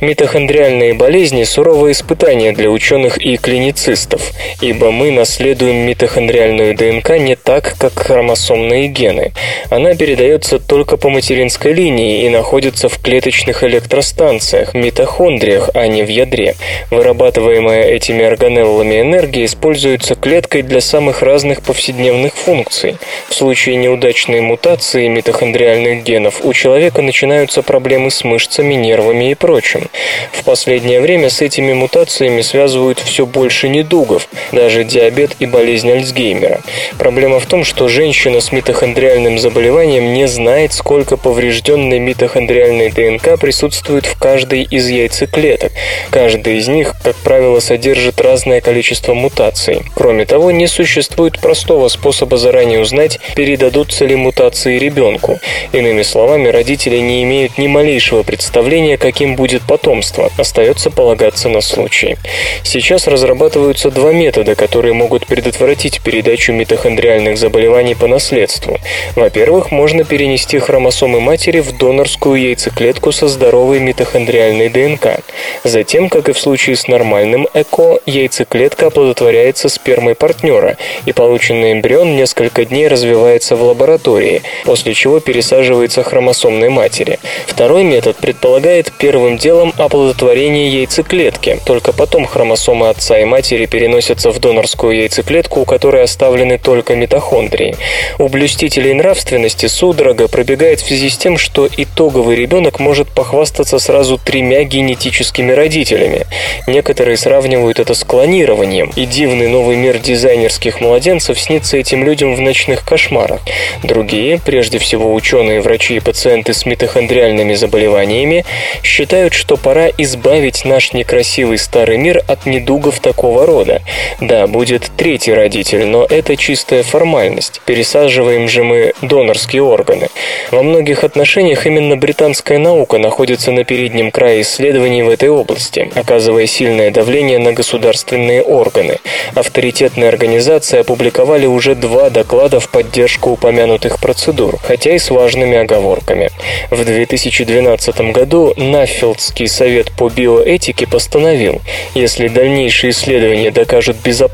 [0.00, 4.30] Митохондриальные болезни– суровое испытание для ученых и клиницистов,
[4.60, 9.32] ибо ибо мы наследуем митохондриальную ДНК не так, как хромосомные гены.
[9.70, 16.08] Она передается только по материнской линии и находится в клеточных электростанциях, митохондриях, а не в
[16.08, 16.54] ядре.
[16.90, 22.98] Вырабатываемая этими органеллами энергия используется клеткой для самых разных повседневных функций.
[23.30, 29.88] В случае неудачной мутации митохондриальных генов у человека начинаются проблемы с мышцами, нервами и прочим.
[30.32, 35.88] В последнее время с этими мутациями связывают все больше недугов, даже даже диабет и болезнь
[35.88, 36.60] Альцгеймера.
[36.98, 44.04] Проблема в том, что женщина с митохондриальным заболеванием не знает, сколько поврежденной митохондриальной ДНК присутствует
[44.04, 45.70] в каждой из яйцеклеток.
[46.10, 49.82] Каждая из них, как правило, содержит разное количество мутаций.
[49.94, 55.38] Кроме того, не существует простого способа заранее узнать, передадутся ли мутации ребенку.
[55.72, 60.32] Иными словами, родители не имеют ни малейшего представления, каким будет потомство.
[60.36, 62.16] Остается полагаться на случай.
[62.64, 68.78] Сейчас разрабатываются два метода, которые могут предотвратить передачу митохондриальных заболеваний по наследству.
[69.14, 75.20] Во-первых, можно перенести хромосомы матери в донорскую яйцеклетку со здоровой митохондриальной ДНК.
[75.64, 82.16] Затем, как и в случае с нормальным ЭКО, яйцеклетка оплодотворяется спермой партнера, и полученный эмбрион
[82.16, 87.18] несколько дней развивается в лаборатории, после чего пересаживается хромосомной матери.
[87.46, 94.38] Второй метод предполагает первым делом оплодотворение яйцеклетки, только потом хромосомы отца и матери переносятся в
[94.38, 94.53] донорскую
[94.90, 97.76] яйцеклетку, у которой оставлены только митохондрии.
[98.18, 104.18] У блюстителей нравственности судорога пробегает в связи с тем, что итоговый ребенок может похвастаться сразу
[104.18, 106.26] тремя генетическими родителями.
[106.66, 112.40] Некоторые сравнивают это с клонированием, и дивный новый мир дизайнерских младенцев снится этим людям в
[112.40, 113.40] ночных кошмарах.
[113.82, 118.44] Другие, прежде всего ученые, врачи и пациенты с митохондриальными заболеваниями,
[118.82, 123.82] считают, что пора избавить наш некрасивый старый мир от недугов такого рода.
[124.20, 127.60] Да, будет третий родитель, но это чистая формальность.
[127.64, 130.08] Пересаживаем же мы донорские органы.
[130.50, 136.46] Во многих отношениях именно британская наука находится на переднем крае исследований в этой области, оказывая
[136.46, 138.98] сильное давление на государственные органы.
[139.34, 146.30] Авторитетные организации опубликовали уже два доклада в поддержку упомянутых процедур, хотя и с важными оговорками.
[146.70, 151.62] В 2012 году Наффилдский совет по биоэтике постановил,
[151.94, 154.33] если дальнейшие исследования докажут безопасность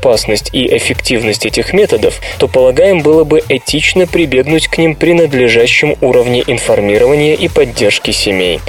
[0.53, 6.43] и эффективность этих методов, то, полагаем, было бы этично прибегнуть к ним при надлежащем уровне
[6.45, 8.59] информирования и поддержки семей.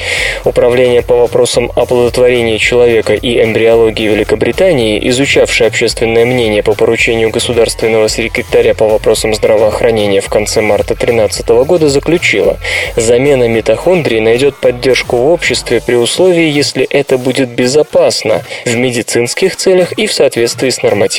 [0.44, 8.74] Управление по вопросам оплодотворения человека и эмбриологии Великобритании, изучавшее общественное мнение по поручению государственного секретаря
[8.74, 12.58] по вопросам здравоохранения в конце марта 2013 года, заключило,
[12.96, 19.92] замена митохондрий найдет поддержку в обществе при условии, если это будет безопасно в медицинских целях
[19.92, 21.11] и в соответствии с нормативами.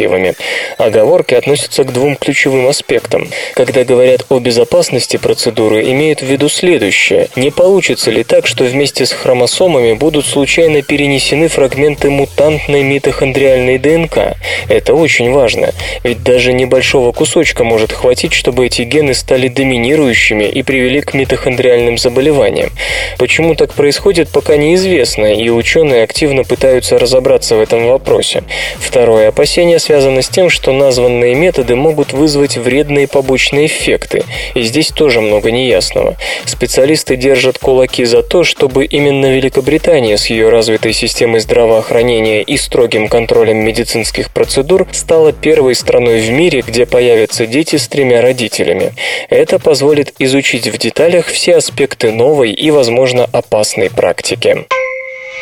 [0.77, 3.27] Оговорки относятся к двум ключевым аспектам.
[3.53, 7.29] Когда говорят о безопасности процедуры, имеют в виду следующее.
[7.35, 14.35] Не получится ли так, что вместе с хромосомами будут случайно перенесены фрагменты мутантной митохондриальной ДНК?
[14.69, 15.71] Это очень важно,
[16.03, 21.97] ведь даже небольшого кусочка может хватить, чтобы эти гены стали доминирующими и привели к митохондриальным
[21.97, 22.71] заболеваниям.
[23.17, 28.43] Почему так происходит, пока неизвестно, и ученые активно пытаются разобраться в этом вопросе.
[28.79, 34.23] Второе опасение связано с тем, что названные методы могут вызвать вредные побочные эффекты,
[34.55, 36.15] и здесь тоже много неясного.
[36.45, 43.09] Специалисты держат кулаки за то, чтобы именно Великобритания с ее развитой системой здравоохранения и строгим
[43.09, 48.93] контролем медицинских процедур стала первой страной в мире, где появятся дети с тремя родителями.
[49.29, 54.65] Это позволит изучить в деталях все аспекты новой и, возможно, опасной практики.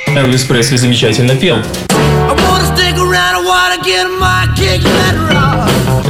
[0.08, 1.58] Элвис Пресли замечательно пел.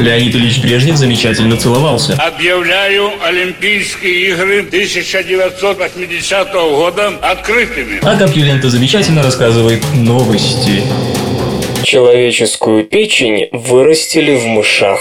[0.01, 2.13] Леонид Ильич Брежнев замечательно целовался.
[2.13, 7.99] Объявляю Олимпийские игры 1980 года открытыми.
[8.01, 10.83] А Капьюлента замечательно рассказывает новости.
[11.83, 14.99] Человеческую печень вырастили в мышах.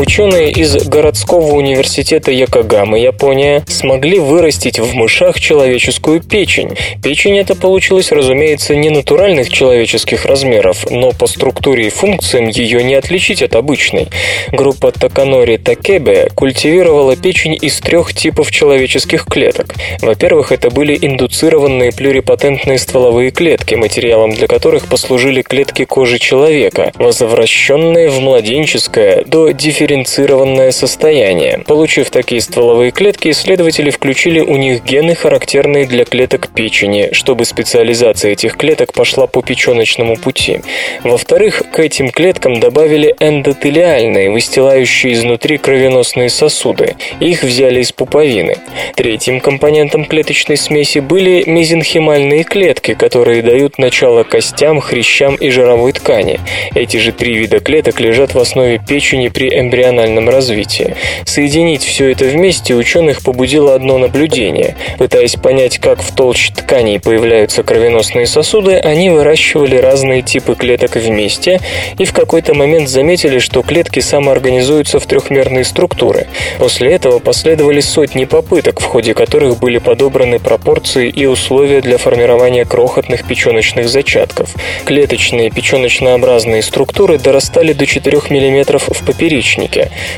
[0.00, 6.70] Ученые из городского университета Якогамы, Япония, смогли вырастить в мышах человеческую печень.
[7.02, 12.94] Печень эта получилась, разумеется, не натуральных человеческих размеров, но по структуре и функциям ее не
[12.94, 14.08] отличить от обычной.
[14.52, 19.74] Группа Таканори Такебе культивировала печень из трех типов человеческих клеток.
[20.00, 28.08] Во-первых, это были индуцированные плюрипатентные стволовые клетки, материалом для которых послужили клетки кожи человека, возвращенные
[28.08, 31.64] в младенческое до дифференциального дифференцированное состояние.
[31.66, 38.32] Получив такие стволовые клетки, исследователи включили у них гены, характерные для клеток печени, чтобы специализация
[38.32, 40.60] этих клеток пошла по печеночному пути.
[41.02, 46.94] Во-вторых, к этим клеткам добавили эндотелиальные, выстилающие изнутри кровеносные сосуды.
[47.18, 48.58] Их взяли из пуповины.
[48.94, 56.38] Третьим компонентом клеточной смеси были мезенхимальные клетки, которые дают начало костям, хрящам и жировой ткани.
[56.74, 60.96] Эти же три вида клеток лежат в основе печени при эмбриональном эмбриональном развитии.
[61.24, 64.76] Соединить все это вместе ученых побудило одно наблюдение.
[64.98, 71.60] Пытаясь понять, как в толще тканей появляются кровеносные сосуды, они выращивали разные типы клеток вместе
[71.98, 76.26] и в какой-то момент заметили, что клетки самоорганизуются в трехмерные структуры.
[76.58, 82.64] После этого последовали сотни попыток, в ходе которых были подобраны пропорции и условия для формирования
[82.64, 84.54] крохотных печеночных зачатков.
[84.84, 89.69] Клеточные печеночнообразные структуры дорастали до 4 мм в поперечнике,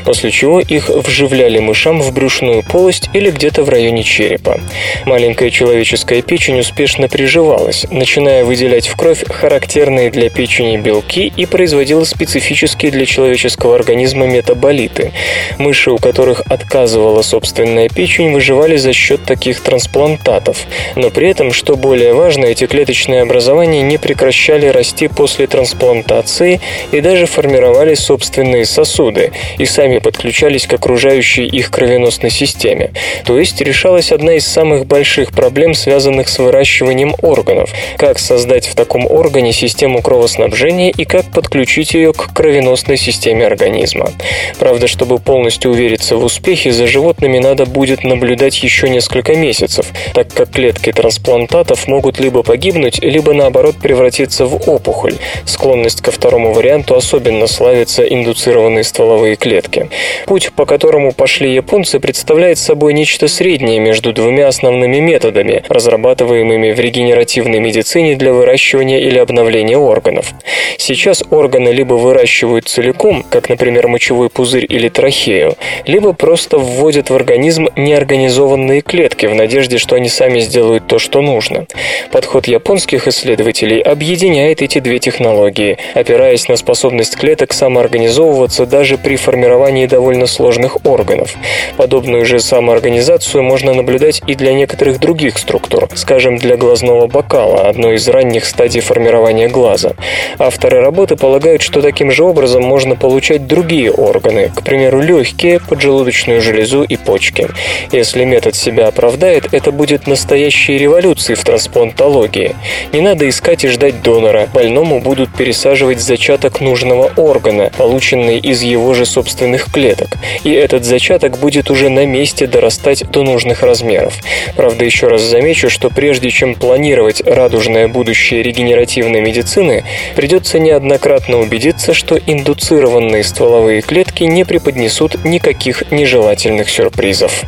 [0.05, 4.59] после чего их вживляли мышам в брюшную полость или где-то в районе черепа.
[5.05, 12.03] Маленькая человеческая печень успешно приживалась, начиная выделять в кровь характерные для печени белки и производила
[12.03, 15.11] специфические для человеческого организма метаболиты.
[15.57, 20.57] Мыши, у которых отказывала собственная печень, выживали за счет таких трансплантатов.
[20.95, 27.01] Но при этом, что более важно, эти клеточные образования не прекращали расти после трансплантации и
[27.01, 32.91] даже формировали собственные сосуды и сами подключались к окружающей их кровеносной системе.
[33.25, 37.69] То есть решалась одна из самых больших проблем, связанных с выращиванием органов.
[37.97, 44.11] Как создать в таком органе систему кровоснабжения и как подключить ее к кровеносной системе организма.
[44.59, 50.33] Правда, чтобы полностью увериться в успехе, за животными надо будет наблюдать еще несколько месяцев, так
[50.33, 55.15] как клетки трансплантатов могут либо погибнуть, либо наоборот превратиться в опухоль.
[55.45, 58.83] Склонность ко второму варианту особенно славится индуцированные
[59.23, 59.89] стволовые клетки.
[60.25, 66.79] Путь, по которому пошли японцы, представляет собой нечто среднее между двумя основными методами, разрабатываемыми в
[66.79, 70.33] регенеративной медицине для выращивания или обновления органов.
[70.77, 75.55] Сейчас органы либо выращивают целиком, как, например, мочевой пузырь или трахею,
[75.85, 81.21] либо просто вводят в организм неорганизованные клетки в надежде, что они сами сделают то, что
[81.21, 81.65] нужно.
[82.11, 89.85] Подход японских исследователей объединяет эти две технологии, опираясь на способность клеток самоорганизовываться даже при формировании
[89.85, 91.33] довольно сложных органов.
[91.77, 97.95] Подобную же самоорганизацию можно наблюдать и для некоторых других структур, скажем, для глазного бокала, одной
[97.95, 99.93] из ранних стадий формирования глаза.
[100.39, 106.41] Авторы работы полагают, что таким же образом можно получать другие органы, к примеру, легкие, поджелудочную
[106.41, 107.49] железу и почки.
[107.91, 112.55] Если метод себя оправдает, это будет настоящей революцией в трансплантологии.
[112.91, 118.93] Не надо искать и ждать донора, больному будут пересаживать зачаток нужного органа, полученный из его
[118.93, 124.15] же собственных клеток, и этот зачаток будет уже на месте дорастать до нужных размеров.
[124.55, 129.83] Правда, еще раз замечу, что прежде чем планировать радужное будущее регенеративной медицины,
[130.15, 137.43] придется неоднократно убедиться, что индуцированные стволовые клетки не преподнесут никаких нежелательных сюрпризов.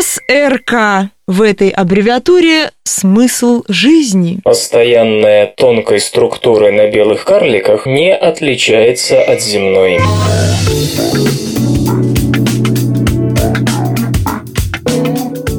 [0.00, 1.10] СРК.
[1.30, 4.40] В этой аббревиатуре смысл жизни.
[4.42, 10.00] Постоянная тонкой структуры на белых карликах не отличается от земной.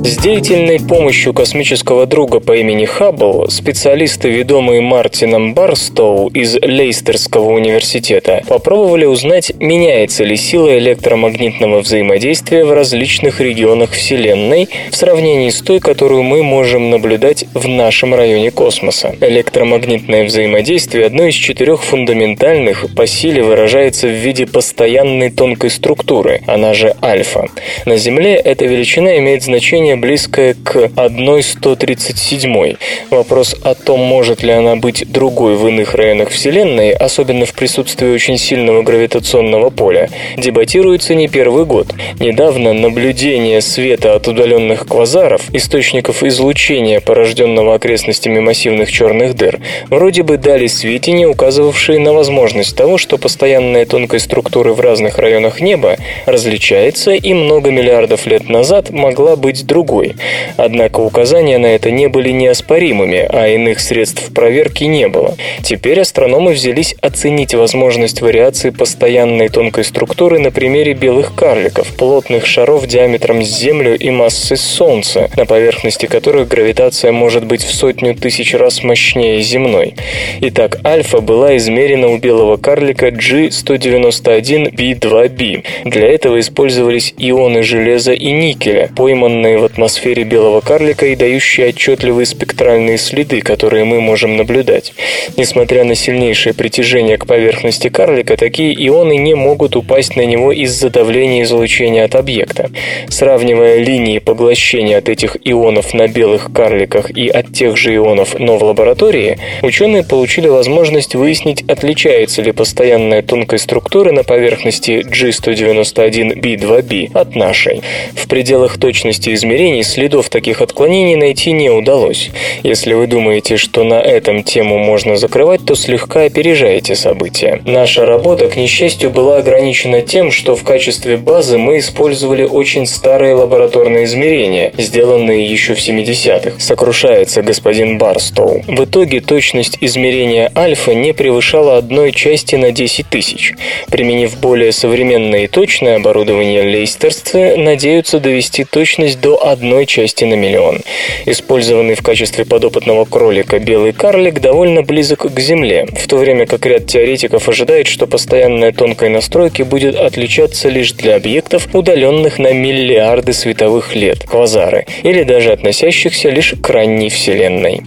[0.04, 8.41] С деятельной помощью космического друга по имени Хаббл специалисты, ведомые Мартином Барстоу из Лейстерского университета,
[8.47, 15.80] попробовали узнать, меняется ли сила электромагнитного взаимодействия в различных регионах Вселенной в сравнении с той,
[15.80, 19.16] которую мы можем наблюдать в нашем районе космоса.
[19.22, 26.74] Электромагнитное взаимодействие одно из четырех фундаментальных по силе выражается в виде постоянной тонкой структуры, она
[26.74, 27.49] же альфа.
[27.86, 32.76] На Земле эта величина имеет значение близкое к 1,137.
[33.10, 38.14] Вопрос о том, может ли она быть другой в иных районах Вселенной, особенно в присутствии
[38.14, 41.94] очень сильного гравитационного поля, дебатируется не первый год.
[42.20, 50.38] Недавно наблюдение света от удаленных квазаров, источников излучения, порожденного окрестностями массивных черных дыр, вроде бы
[50.38, 57.12] дали сведения, указывавшие на возможность того, что постоянная тонкость структуры в разных районах неба различается
[57.12, 60.14] и много миллиардов лет назад могла быть другой другой.
[60.58, 65.36] Однако указания на это не были неоспоримыми, а иных средств проверки не было.
[65.64, 72.86] Теперь астрономы взялись оценить возможность вариации постоянной тонкой структуры на примере белых карликов, плотных шаров
[72.86, 78.54] диаметром с Землю и массой Солнца, на поверхности которых гравитация может быть в сотню тысяч
[78.54, 79.96] раз мощнее земной.
[80.42, 85.64] Итак, альфа была измерена у белого карлика G191B2b.
[85.86, 92.26] Для этого использовались ионы железа и никеля, пойманные в атмосфере белого карлика и дающие отчетливые
[92.26, 94.94] спектральные следы, которые мы можем наблюдать.
[95.38, 100.90] Несмотря на сильнейшее притяжение к поверхности карлика, такие ионы не могут упасть на него из-за
[100.90, 102.70] давления излучения от объекта.
[103.08, 108.58] Сравнивая линии поглощения от этих ионов на белых карликах и от тех же ионов, но
[108.58, 117.36] в лаборатории, ученые получили возможность выяснить, отличается ли постоянная тонкой структура на поверхности G191B2b от
[117.36, 117.82] нашей.
[118.16, 122.32] В пределах точности измерений следов таких отклонений найти не удалось.
[122.64, 127.62] Если вы думаете, что на этом тему можно закрывать, то слегка опережаете события.
[127.66, 133.36] Наша работа, к несчастью, была ограничена тем, что в качестве базы мы использовали очень старые
[133.36, 136.59] лабораторные измерения, сделанные еще в 70-х.
[136.59, 138.64] Сокрушается господин Барстоу.
[138.68, 143.53] В итоге точность измерения альфа не превышала одной части на 10 тысяч.
[143.91, 150.80] Применив более современное и точное оборудование, лейстерцы надеются довести точность до одной части на миллион.
[151.26, 156.66] Использованный в качестве подопытного кролика белый карлик довольно близок к Земле, в то время как
[156.66, 163.34] ряд теоретиков ожидает, что постоянная тонкой настройки будет отличаться лишь для объектов, удаленных на миллиарды
[163.34, 167.82] световых лет, квазары, или даже относящихся лишь к ранней Вселенной.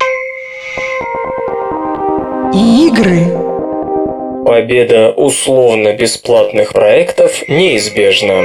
[2.55, 3.27] Игры.
[4.45, 8.45] Победа условно-бесплатных проектов неизбежна.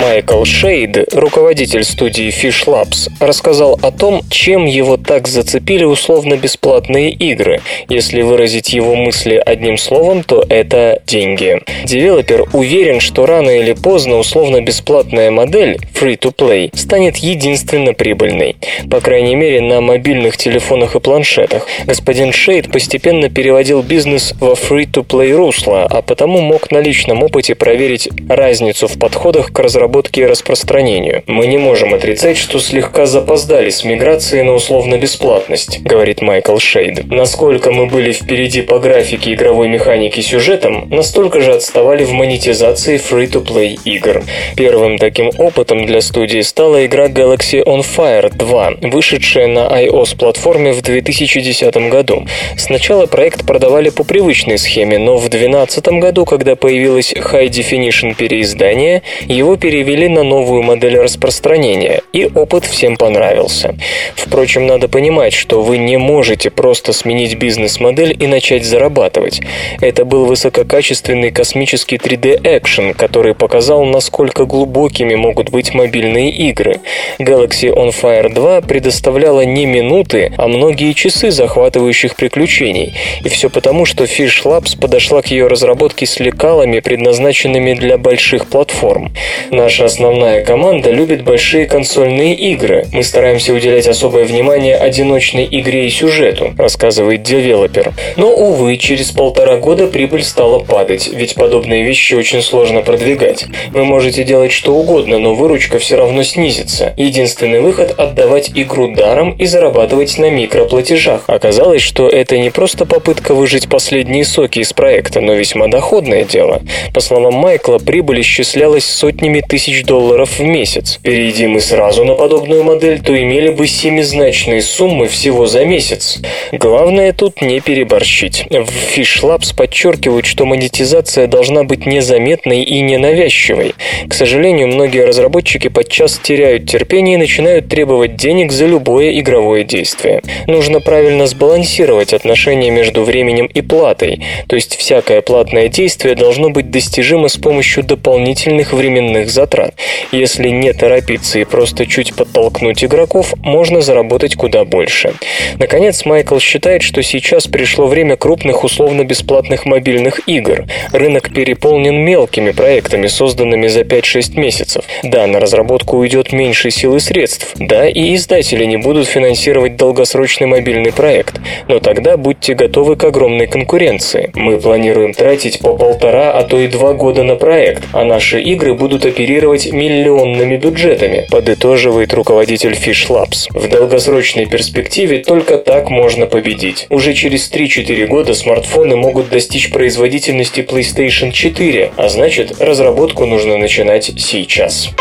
[0.11, 7.61] Майкл Шейд, руководитель студии Fishlabs, рассказал о том, чем его так зацепили условно-бесплатные игры.
[7.87, 11.61] Если выразить его мысли одним словом, то это деньги.
[11.85, 18.57] Девелопер уверен, что рано или поздно условно-бесплатная модель Free-to-Play станет единственно прибыльной.
[18.89, 21.65] По крайней мере, на мобильных телефонах и планшетах.
[21.85, 28.09] Господин Шейд постепенно переводил бизнес во Free-to-Play русло, а потому мог на личном опыте проверить
[28.27, 31.23] разницу в подходах к разработке разработке и распространению.
[31.27, 37.11] Мы не можем отрицать, что слегка запоздали с миграцией на условно-бесплатность, говорит Майкл Шейд.
[37.11, 43.77] Насколько мы были впереди по графике игровой механики сюжетом, настолько же отставали в монетизации free-to-play
[43.85, 44.23] игр.
[44.55, 50.81] Первым таким опытом для студии стала игра Galaxy on Fire 2, вышедшая на iOS-платформе в
[50.81, 52.25] 2010 году.
[52.57, 59.01] Сначала проект продавали по привычной схеме, но в 2012 году, когда появилось High Definition переиздание,
[59.27, 63.75] его перевели перевели на новую модель распространения, и опыт всем понравился.
[64.15, 69.41] Впрочем, надо понимать, что вы не можете просто сменить бизнес-модель и начать зарабатывать.
[69.81, 76.79] Это был высококачественный космический 3D-экшен, который показал, насколько глубокими могут быть мобильные игры.
[77.19, 82.93] Galaxy on Fire 2 предоставляла не минуты, а многие часы захватывающих приключений.
[83.25, 88.45] И все потому, что Fish Labs подошла к ее разработке с лекалами, предназначенными для больших
[88.47, 89.11] платформ.
[89.49, 92.85] Наш Наша основная команда любит большие консольные игры.
[92.91, 97.91] Мы стараемся уделять особое внимание одиночной игре и сюжету, рассказывает девелопер.
[98.15, 103.45] Но, увы, через полтора года прибыль стала падать, ведь подобные вещи очень сложно продвигать.
[103.71, 106.93] Вы можете делать что угодно, но выручка все равно снизится.
[106.95, 111.23] Единственный выход– отдавать игру даром и зарабатывать на микроплатежах.
[111.25, 116.61] Оказалось, что это не просто попытка выжить последние соки из проекта, но весьма доходное дело.
[116.93, 120.99] По словам Майкла, прибыль исчислялась сотнями тысяч тысяч долларов в месяц.
[121.01, 126.19] Перейди мы сразу на подобную модель, то имели бы семизначные суммы всего за месяц.
[126.51, 128.45] Главное тут не переборщить.
[128.49, 133.73] В Fish Labs подчеркивают, что монетизация должна быть незаметной и ненавязчивой.
[134.09, 140.21] К сожалению, многие разработчики подчас теряют терпение и начинают требовать денег за любое игровое действие.
[140.47, 146.71] Нужно правильно сбалансировать отношения между временем и платой, то есть всякое платное действие должно быть
[146.71, 149.73] достижимо с помощью дополнительных временных затрат затрат.
[150.11, 155.13] Если не торопиться и просто чуть подтолкнуть игроков, можно заработать куда больше.
[155.59, 160.65] Наконец, Майкл считает, что сейчас пришло время крупных условно-бесплатных мобильных игр.
[160.91, 164.85] Рынок переполнен мелкими проектами, созданными за 5-6 месяцев.
[165.03, 167.53] Да, на разработку уйдет меньше сил и средств.
[167.55, 171.39] Да, и издатели не будут финансировать долгосрочный мобильный проект.
[171.67, 174.31] Но тогда будьте готовы к огромной конкуренции.
[174.33, 178.73] Мы планируем тратить по полтора, а то и два года на проект, а наши игры
[178.73, 183.47] будут оперировать оперировать миллионными бюджетами, подытоживает руководитель Fish Labs.
[183.49, 186.85] В долгосрочной перспективе только так можно победить.
[186.89, 194.11] Уже через 3-4 года смартфоны могут достичь производительности PlayStation 4, а значит разработку нужно начинать
[194.17, 194.91] сейчас.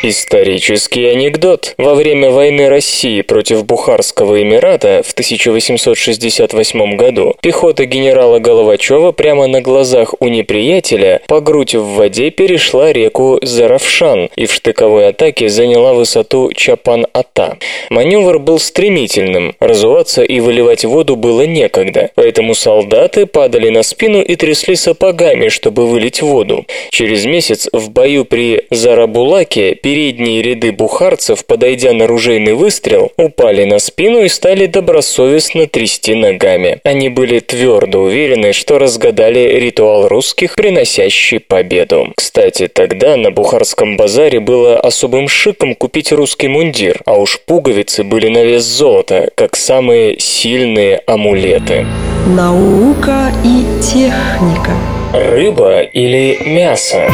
[0.00, 1.74] Исторический анекдот.
[1.76, 9.60] Во время войны России против Бухарского Эмирата в 1868 году пехота генерала Головачева прямо на
[9.60, 15.94] глазах у неприятеля по грудь в воде перешла реку Заравшан и в штыковой атаке заняла
[15.94, 17.58] высоту Чапан-Ата.
[17.90, 24.36] Маневр был стремительным, разуваться и выливать воду было некогда, поэтому солдаты падали на спину и
[24.36, 26.66] трясли сапогами, чтобы вылить воду.
[26.90, 33.78] Через месяц в бою при Зарабулаке передние ряды бухарцев, подойдя на ружейный выстрел, упали на
[33.78, 36.78] спину и стали добросовестно трясти ногами.
[36.84, 42.12] Они были твердо уверены, что разгадали ритуал русских, приносящий победу.
[42.16, 48.28] Кстати, тогда на Бухарском базаре было особым шиком купить русский мундир, а уж пуговицы были
[48.28, 51.86] на вес золота, как самые сильные амулеты.
[52.26, 54.72] Наука и техника.
[55.14, 57.10] Рыба или мясо?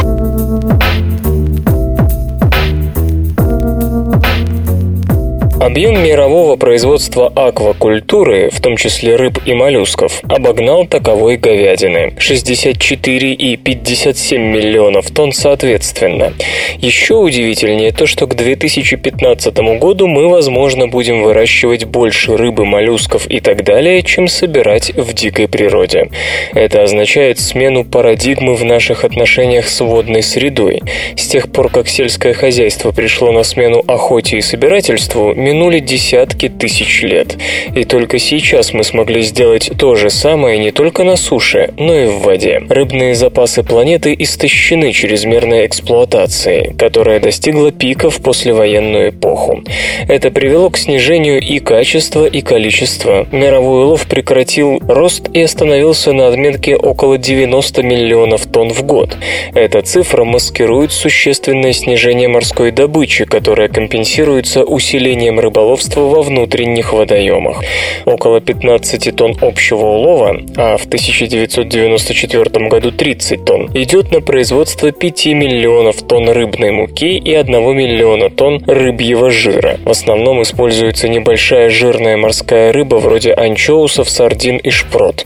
[5.65, 13.57] Объем мирового производства аквакультуры, в том числе рыб и моллюсков, обогнал таковой говядины– 64 и
[13.57, 16.33] 57 миллионов тонн соответственно.
[16.77, 23.39] Еще удивительнее то, что к 2015 году мы, возможно, будем выращивать больше рыбы, моллюсков и
[23.39, 26.11] так далее, чем собирать в дикой природе.
[26.53, 30.83] Это означает смену парадигмы в наших отношениях с водной средой.
[31.17, 37.01] С тех пор, как сельское хозяйство пришло на смену охоте и собирательству, минули десятки тысяч
[37.01, 37.37] лет.
[37.73, 42.07] И только сейчас мы смогли сделать то же самое не только на суше, но и
[42.07, 42.61] в воде.
[42.67, 49.63] Рыбные запасы планеты истощены чрезмерной эксплуатацией, которая достигла пика в послевоенную эпоху.
[50.09, 53.25] Это привело к снижению и качества, и количества.
[53.31, 59.17] Мировой улов прекратил рост и остановился на отметке около 90 миллионов тонн в год.
[59.53, 67.63] Эта цифра маскирует существенное снижение морской добычи, которое компенсируется усилением рыболовства во внутренних водоемах.
[68.05, 75.25] Около 15 тонн общего улова, а в 1994 году 30 тонн, идет на производство 5
[75.27, 79.77] миллионов тонн рыбной муки и 1 миллиона тонн рыбьего жира.
[79.85, 85.25] В основном используется небольшая жирная морская рыба вроде анчоусов, сардин и шпрот.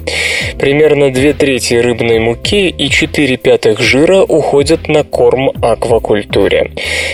[0.58, 6.72] Примерно две трети рыбной муки и 4 пятых жира уходят на корм аквакультуре.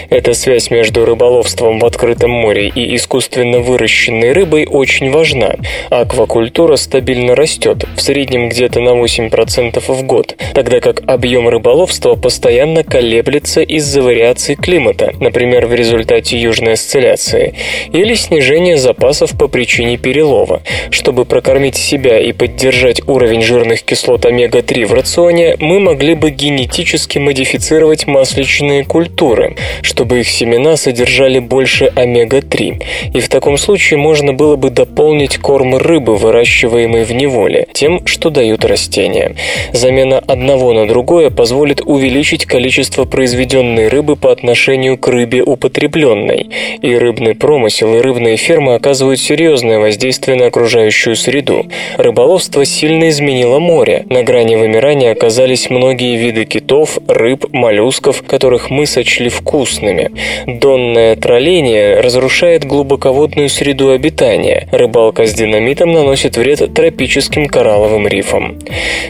[0.10, 5.56] Эта связь между рыболовством в открытом море и искусственно выращенной рыбой очень важна.
[5.90, 12.84] Аквакультура стабильно растет, в среднем где-то на 8% в год, тогда как объем рыболовства постоянно
[12.84, 17.56] колеблется из-за вариаций климата, например, в результате южной осцилляции,
[17.92, 20.62] или снижения запасов по причине перелова.
[20.90, 27.20] Чтобы прокормить себя и поддержать уровень жирных кислот омега-3 в рационе, мы могли бы генетически
[27.20, 32.74] модифицировать масличные культуры, чтобы их семена содержали больше омега-3.
[33.13, 38.30] И в таком случае можно было бы дополнить корм рыбы, выращиваемой в неволе, тем, что
[38.30, 39.36] дают растения.
[39.73, 46.49] Замена одного на другое позволит увеличить количество произведенной рыбы по отношению к рыбе употребленной.
[46.82, 51.65] И рыбный промысел, и рыбные фермы оказывают серьезное воздействие на окружающую среду.
[51.97, 54.05] Рыболовство сильно изменило море.
[54.09, 60.11] На грани вымирания оказались многие виды китов, рыб, моллюсков, которых мы сочли вкусными.
[60.45, 64.68] Донное тролление разрушает глубоководную среду обитания.
[64.72, 68.59] Рыбалка с динамитом наносит вред тропическим коралловым рифам.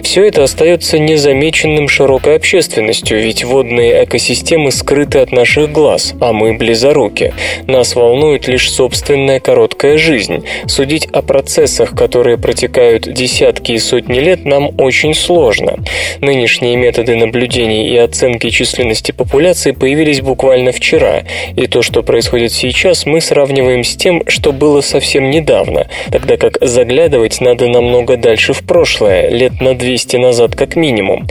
[0.04, 6.54] Все это остается незамеченным широкой общественностью, ведь водные экосистемы скрыты от наших глаз, а мы
[6.54, 7.34] близоруки.
[7.68, 10.46] Нас волнует лишь собственная короткая жизнь.
[10.68, 15.80] Судить о процессах, которые протекают десятки и сотни лет, нам очень сложно.
[16.22, 21.24] Нынешние методы наблюдений и оценки численности популяции появились буквально вчера,
[21.56, 23.45] и то, что происходит сейчас, мы сравниваем
[23.86, 29.62] с тем, что было совсем недавно, тогда как заглядывать надо намного дальше в прошлое, лет
[29.62, 31.28] на 200 назад как минимум.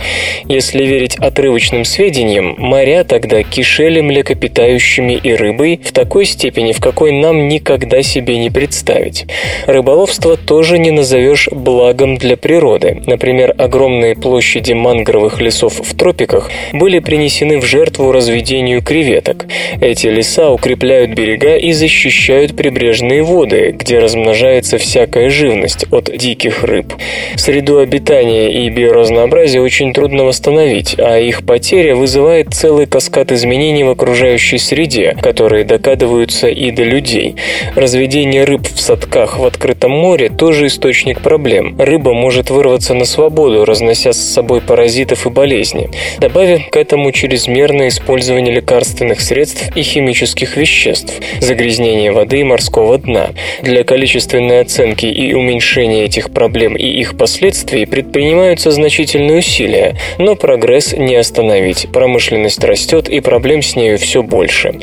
[0.46, 7.12] Если верить отрывочным сведениям, моря тогда кишели млекопитающими и рыбой в такой степени, в какой
[7.12, 9.26] нам никогда себе не представить.
[9.66, 13.02] Рыболовство тоже не назовешь благом для природы.
[13.06, 19.46] Например, огромные площади мангровых лесов в тропиках были принесены в жертву разведению креветок.
[19.80, 26.62] Эти леса укрепляют берега и защищают защищают прибрежные воды, где размножается всякая живность от диких
[26.62, 26.92] рыб.
[27.36, 33.88] Среду обитания и биоразнообразия очень трудно восстановить, а их потеря вызывает целый каскад изменений в
[33.88, 37.36] окружающей среде, которые докадываются и до людей.
[37.74, 41.74] Разведение рыб в садках в открытом море тоже источник проблем.
[41.80, 45.88] Рыба может вырваться на свободу, разнося с собой паразитов и болезни.
[46.18, 53.30] Добавим к этому чрезмерное использование лекарственных средств и химических веществ, загрязнение воды и морского дна.
[53.62, 60.92] Для количественной оценки и уменьшения этих проблем и их последствий предпринимаются значительные усилия, но прогресс
[60.92, 61.86] не остановить.
[61.92, 64.74] Промышленность растет и проблем с нею все больше.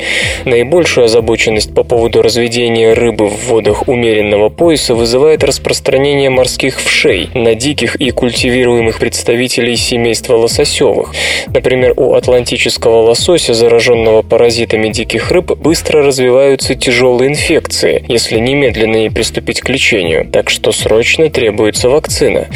[0.44, 7.54] Наибольшую озабоченность по поводу разведения рыбы в водах умеренного пояса вызывает распространение морских вшей на
[7.54, 11.12] диких и культивируемых представителей семейства лососевых.
[11.46, 19.10] Например, у атлантического лосося, зараженного паразитами диких рыб, быстро развиваются тяжелые инфекции, если немедленно не
[19.10, 22.46] приступить к лечению, так что срочно требуется вакцина.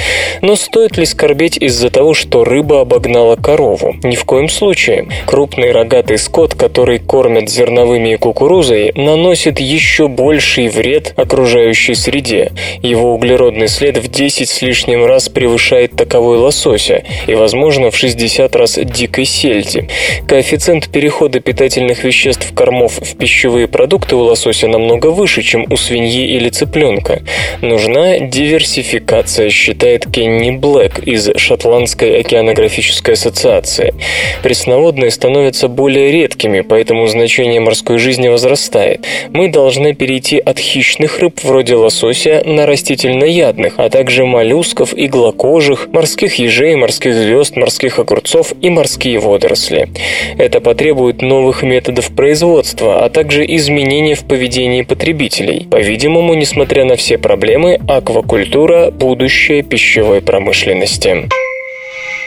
[0.40, 3.96] Но стоит ли скорбеть из-за того, что рыба обогнала корову?
[4.02, 5.08] Ни в коем случае.
[5.26, 12.52] Крупный рогатый скот, который кормят зерновыми и кукурузой, наносит еще больший вред окружающей среде.
[12.82, 18.54] Его углеродный след в 10 с лишним раз превышает таковой лосося и, возможно, в 60
[18.54, 19.88] раз дикой сельди.
[20.28, 26.26] Коэффициент перехода питательных веществ кормов в пищевые продукты у лосося намного выше, чем у свиньи
[26.36, 27.22] или цыпленка.
[27.62, 33.94] Нужна диверсификация, считает Кенни Блэк из Шотландской океанографической ассоциации.
[34.42, 39.06] Пресноводные становятся более редкими, поэтому значение морской жизни возрастает.
[39.32, 46.34] Мы должны перейти от хищных рыб вроде лосося на растительноядных, а также моллюсков, иглокожих, морских
[46.34, 49.88] ежей, морских звезд, морских огурцов и морские водоросли.
[50.38, 55.66] Это потребует новых методов производства, а также изменений в поведении потребителей.
[55.70, 61.28] По-видимому, несмотря на все проблемы, аквакультура– будущее пищевой промышленности.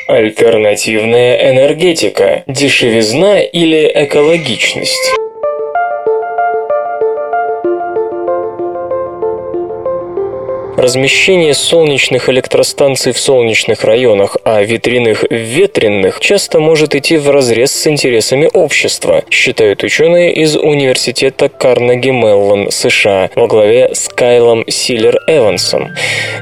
[0.07, 5.13] Альтернативная энергетика, дешевизна или экологичность.
[10.79, 17.73] Размещение солнечных электростанций в солнечных районах, а ветряных в ветренных часто может идти в разрез
[17.73, 25.19] с интересами общества, считают ученые из Университета Карнеги Меллон, США, во главе с Кайлом Силлер
[25.27, 25.89] Эвансом.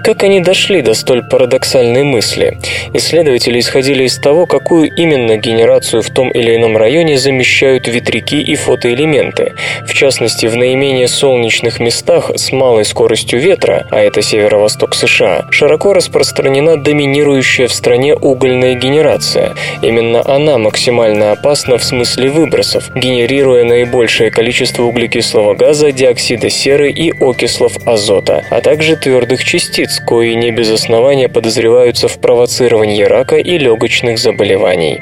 [0.03, 2.59] Как они дошли до столь парадоксальной мысли?
[2.93, 8.55] Исследователи исходили из того, какую именно генерацию в том или ином районе замещают ветряки и
[8.55, 9.55] фотоэлементы.
[9.87, 15.93] В частности, в наименее солнечных местах с малой скоростью ветра, а это северо-восток США, широко
[15.93, 19.53] распространена доминирующая в стране угольная генерация.
[19.81, 27.11] Именно она максимально опасна в смысле выбросов, генерируя наибольшее количество углекислого газа, диоксида серы и
[27.11, 33.57] окислов азота, а также твердых частиц, кои не без основания подозреваются в провоцировании рака и
[33.57, 34.99] легочных заболеваний.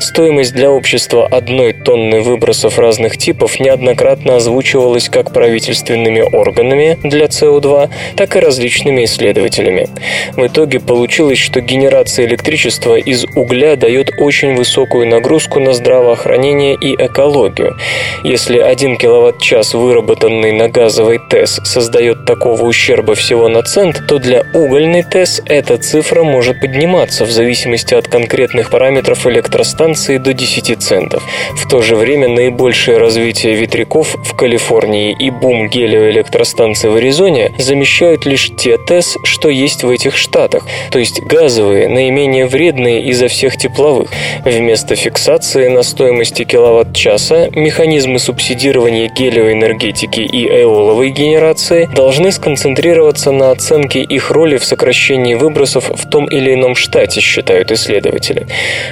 [0.00, 7.90] Стоимость для общества одной тонны выбросов разных типов неоднократно озвучивалась как правительственными органами для СО2,
[8.16, 9.88] так и различными исследователями.
[10.36, 16.94] В итоге получилось, что генерация электричества из угля дает очень высокую нагрузку на здравоохранение и
[16.94, 17.76] экологию.
[18.22, 24.44] Если 1 киловатт-час, выработанный на газовой ТЭС, создает такого ущерба всего на цент, то для
[24.54, 31.24] угольной ТЭС эта цифра может подниматься в зависимости от конкретных параметров электростанции до 10 центов.
[31.56, 38.26] В то же время наибольшее развитие ветряков в Калифорнии и бум гелиоэлектростанций в Аризоне замещают
[38.26, 43.56] лишь те ТЭС, что есть в этих штатах, то есть газовые, наименее вредные изо всех
[43.56, 44.10] тепловых.
[44.44, 54.00] Вместо фиксации на стоимости киловатт-часа механизмы субсидирования гелиоэнергетики и эоловой генерации должны сконцентрироваться на оценке
[54.00, 58.46] их роли в сокращении выбросов в том или ином штате, считают исследователи.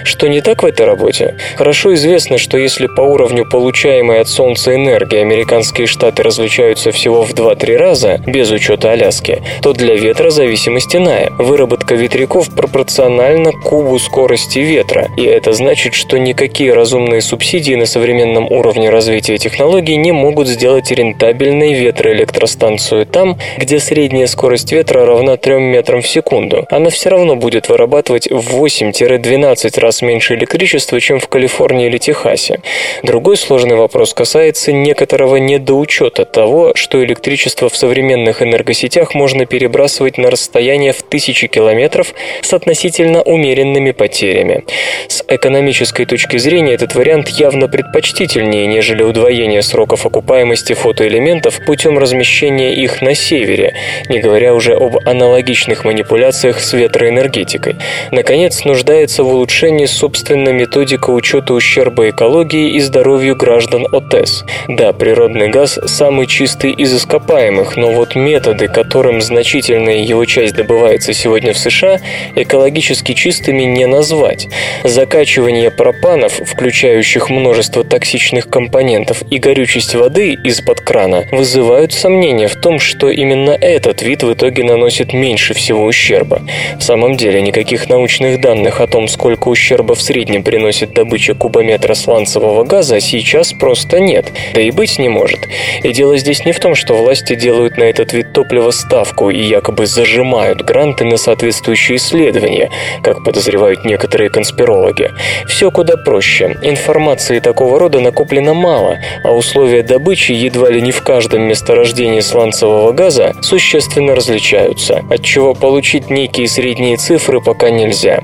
[0.05, 1.37] Что не так в этой работе?
[1.57, 7.33] Хорошо известно, что если по уровню получаемой от Солнца энергии американские штаты различаются всего в
[7.35, 9.32] 2-3 раза, без учета Аляски,
[9.63, 11.31] то для ветра зависимость иная.
[11.39, 18.51] Выработка ветряков пропорциональна кубу скорости ветра, и это значит, что никакие разумные субсидии на современном
[18.51, 25.55] уровне развития технологий не могут сделать рентабельной ветроэлектростанцию там, где средняя скорость ветра равна 3
[25.55, 26.67] метрам в секунду.
[26.71, 32.61] Она все равно будет вырабатывать в 8-12 раз меньше электричества, чем в Калифорнии или Техасе.
[33.03, 40.31] Другой сложный вопрос касается некоторого недоучета того, что электричество в современных энергосетях можно перебрасывать на
[40.33, 44.65] расстояние в тысячи километров с относительно умеренными потерями.
[45.07, 52.75] С экономической точки зрения этот вариант явно предпочтительнее, нежели удвоение сроков окупаемости фотоэлементов путем размещения
[52.75, 53.77] их на севере,
[54.09, 57.77] не говоря уже об аналогичных манипуляциях с ветроэнергетикой.
[58.11, 64.45] Наконец, нуждается в улучшении собственно методика учета ущерба экологии и здоровью граждан ОТЭС.
[64.67, 71.13] Да, природный газ самый чистый из ископаемых, но вот методы, которым значительная его часть добывается
[71.13, 72.01] сегодня в США,
[72.35, 74.49] экологически чистыми не назвать.
[74.85, 82.79] Закачивание пропанов, включающих множество токсичных компонентов, и горючесть воды из-под крана вызывают сомнения в том,
[82.79, 86.43] что именно этот вид в итоге наносит меньше всего ущерба.
[86.79, 91.95] В самом деле, никаких научных данных о том, сколько ущерба в среднем приносит добыча кубометра
[91.95, 95.41] сланцевого газа, сейчас просто нет, да и быть не может.
[95.83, 99.41] И дело здесь не в том, что власти делают на этот вид топлива ставку и
[99.41, 102.71] якобы зажимают гранты на соответствующие исследования,
[103.03, 105.11] как подозревают некоторые конспирологи.
[105.47, 106.57] Все куда проще.
[106.63, 112.93] Информации такого рода накоплено мало, а условия добычи едва ли не в каждом месторождении сланцевого
[112.93, 118.23] газа существенно различаются, отчего получить некие средние цифры пока нельзя.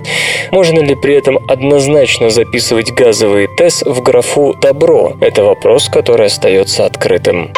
[0.51, 5.13] Можно ли при этом однозначно записывать газовые ТЭС в графу «добро»?
[5.21, 7.53] Это вопрос, который остается открытым.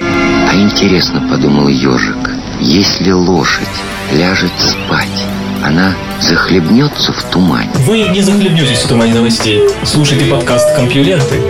[0.00, 2.16] А интересно, подумал ежик,
[2.60, 3.66] если лошадь
[4.12, 5.24] ляжет спать,
[5.64, 7.70] она захлебнется в тумане.
[7.86, 9.60] Вы не захлебнетесь в тумане новостей.
[9.84, 11.40] Слушайте подкаст «Компьюленты».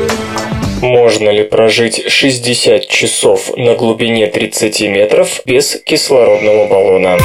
[0.81, 7.19] Можно ли прожить 60 часов на глубине 30 метров без кислородного баллона?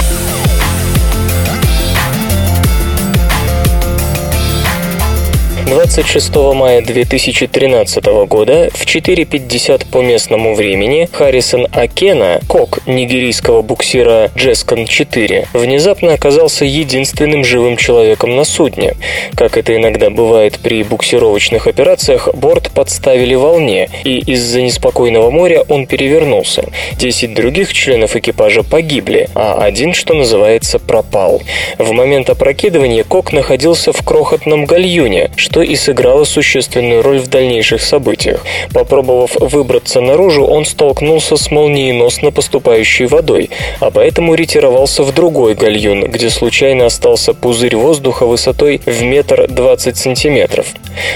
[5.69, 14.87] 26 мая 2013 года в 4.50 по местному времени Харрисон Акена, кок нигерийского буксира Джескон
[14.87, 18.95] 4, внезапно оказался единственным живым человеком на судне.
[19.35, 25.85] Как это иногда бывает при буксировочных операциях, борт подставили волне, и из-за неспокойного моря он
[25.85, 26.65] перевернулся.
[26.97, 31.43] Десять других членов экипажа погибли, а один, что называется, пропал.
[31.77, 37.81] В момент опрокидывания кок находился в крохотном гальюне, что и сыграло существенную роль в дальнейших
[37.81, 38.45] событиях.
[38.73, 43.49] Попробовав выбраться наружу, он столкнулся с молниеносно поступающей водой,
[43.79, 49.97] а поэтому ретировался в другой гальюн, где случайно остался пузырь воздуха высотой в метр двадцать
[49.97, 50.67] сантиметров.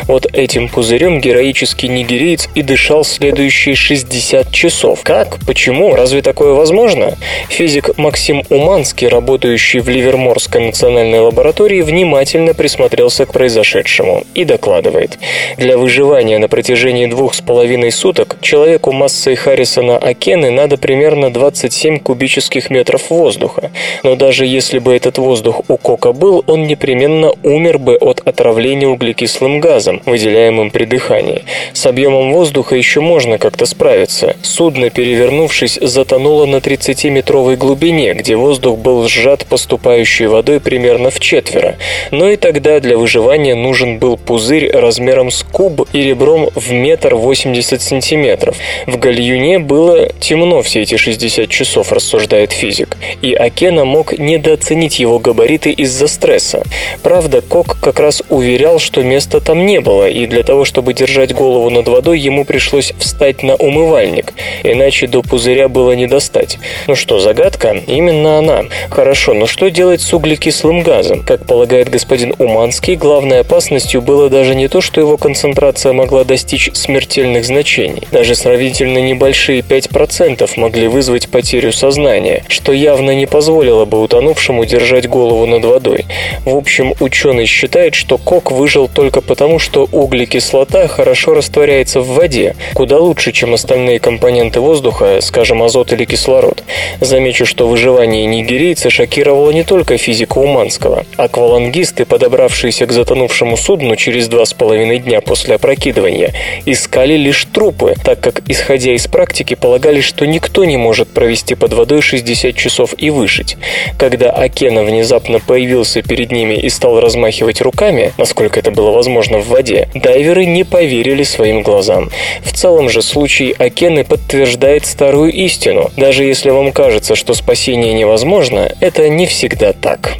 [0.07, 5.01] Вот этим пузырем героический нигериец и дышал следующие 60 часов.
[5.03, 5.37] Как?
[5.45, 5.95] Почему?
[5.95, 7.17] Разве такое возможно?
[7.49, 15.17] Физик Максим Уманский, работающий в Ливерморской национальной лаборатории, внимательно присмотрелся к произошедшему и докладывает.
[15.57, 21.99] Для выживания на протяжении двух с половиной суток человеку массой Харрисона Акены надо примерно 27
[21.99, 23.71] кубических метров воздуха.
[24.03, 28.87] Но даже если бы этот воздух у Кока был, он непременно умер бы от отравления
[28.87, 31.43] углекислым газом, выделяемым при дыхании.
[31.73, 34.35] С объемом воздуха еще можно как-то справиться.
[34.41, 41.75] Судно, перевернувшись, затонуло на 30-метровой глубине, где воздух был сжат поступающей водой примерно в четверо.
[42.11, 47.15] Но и тогда для выживания нужен был пузырь размером с куб и ребром в метр
[47.15, 48.57] восемьдесят сантиметров.
[48.87, 52.97] В гальюне было темно все эти 60 часов, рассуждает физик.
[53.21, 56.63] И Акена мог недооценить его габариты из-за стресса.
[57.01, 61.33] Правда, Кок как раз уверял, что места там не было, и для того, чтобы держать
[61.33, 66.57] голову над водой, ему пришлось встать на умывальник, иначе до пузыря было не достать.
[66.87, 67.81] Ну что, загадка?
[67.87, 68.65] Именно она.
[68.89, 71.23] Хорошо, но что делать с углекислым газом?
[71.23, 76.69] Как полагает господин Уманский, главной опасностью было даже не то, что его концентрация могла достичь
[76.73, 78.03] смертельных значений.
[78.11, 85.09] Даже сравнительно небольшие 5% могли вызвать потерю сознания, что явно не позволило бы утонувшему держать
[85.09, 86.05] голову над водой.
[86.45, 92.55] В общем, ученый считает, что Кок выжил только потому, что углекислота хорошо растворяется в воде,
[92.75, 96.63] куда лучше, чем остальные компоненты воздуха, скажем, азот или кислород.
[97.01, 101.03] Замечу, что выживание нигерийца шокировало не только физика Уманского.
[101.17, 106.33] Аквалангисты, подобравшиеся к затонувшему судну через два с половиной дня после опрокидывания,
[106.65, 111.73] искали лишь трупы, так как, исходя из практики, полагали, что никто не может провести под
[111.73, 113.57] водой 60 часов и выжить.
[113.97, 119.47] Когда Акена внезапно появился перед ними и стал размахивать руками, насколько это было возможно в
[119.47, 122.09] воде, дайверы не поверили своим глазам.
[122.43, 125.91] В целом же случай Акены подтверждает старую истину.
[125.97, 130.13] Даже если вам кажется, что спасение невозможно, это не всегда так.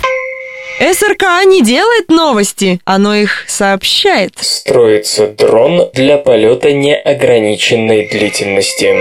[0.79, 4.33] СРК не делает новости, оно их сообщает.
[4.39, 8.99] Строится дрон для полета неограниченной длительности.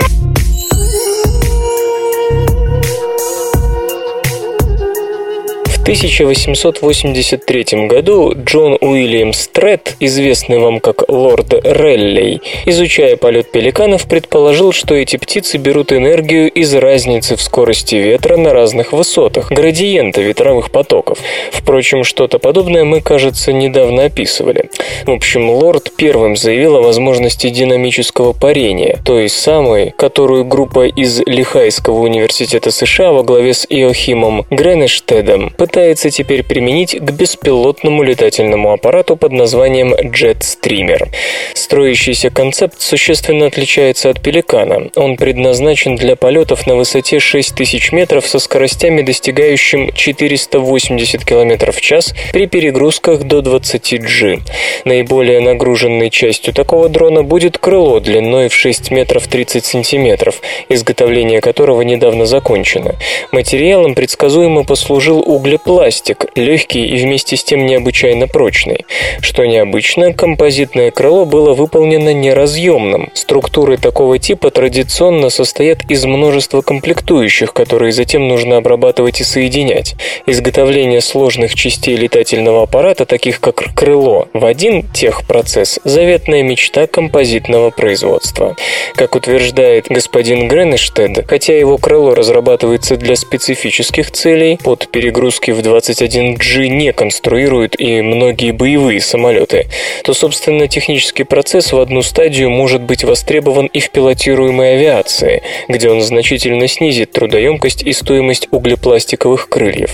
[5.83, 14.95] 1883 году Джон Уильям Стрэт, известный вам как лорд Реллей, изучая полет пеликанов, предположил, что
[14.95, 21.19] эти птицы берут энергию из разницы в скорости ветра на разных высотах, градиента ветровых потоков.
[21.51, 24.69] Впрочем, что-то подобное мы, кажется, недавно описывали.
[25.05, 31.99] В общем, лорд первым заявил о возможности динамического парения, той самой, которую группа из Лихайского
[31.99, 39.31] университета США во главе с Иохимом Гренештедом пытается теперь применить к беспилотному летательному аппарату под
[39.31, 41.07] названием Jetstreamer.
[41.55, 44.91] Строящийся концепт существенно отличается от Пеликана.
[44.95, 52.13] Он предназначен для полетов на высоте 6000 метров со скоростями, достигающим 480 км в час
[52.33, 54.41] при перегрузках до 20 G.
[54.85, 61.81] Наиболее нагруженной частью такого дрона будет крыло длиной в 6 метров 30 сантиметров, изготовление которого
[61.81, 62.93] недавно закончено.
[63.31, 65.23] Материалом предсказуемо послужил
[65.63, 68.85] углепластик, легкий и вместе с тем необычайно прочный.
[69.21, 73.09] Что необычно, композитное крыло было выполнено неразъемным.
[73.13, 79.95] Структуры такого типа традиционно состоят из множества комплектующих, которые затем нужно обрабатывать и соединять.
[80.25, 88.55] Изготовление сложных частей летательного аппарата, таких как крыло, в один техпроцесс– заветная мечта композитного производства.
[88.95, 96.67] Как утверждает господин Гренештед, хотя его крыло разрабатывается для специфических целей, под перегрузки в 21G
[96.67, 99.67] не конструируют и многие боевые самолеты,
[100.03, 105.89] то, собственно, технический процесс в одну стадию может быть востребован и в пилотируемой авиации, где
[105.89, 109.91] он значительно снизит трудоемкость и стоимость углепластиковых крыльев.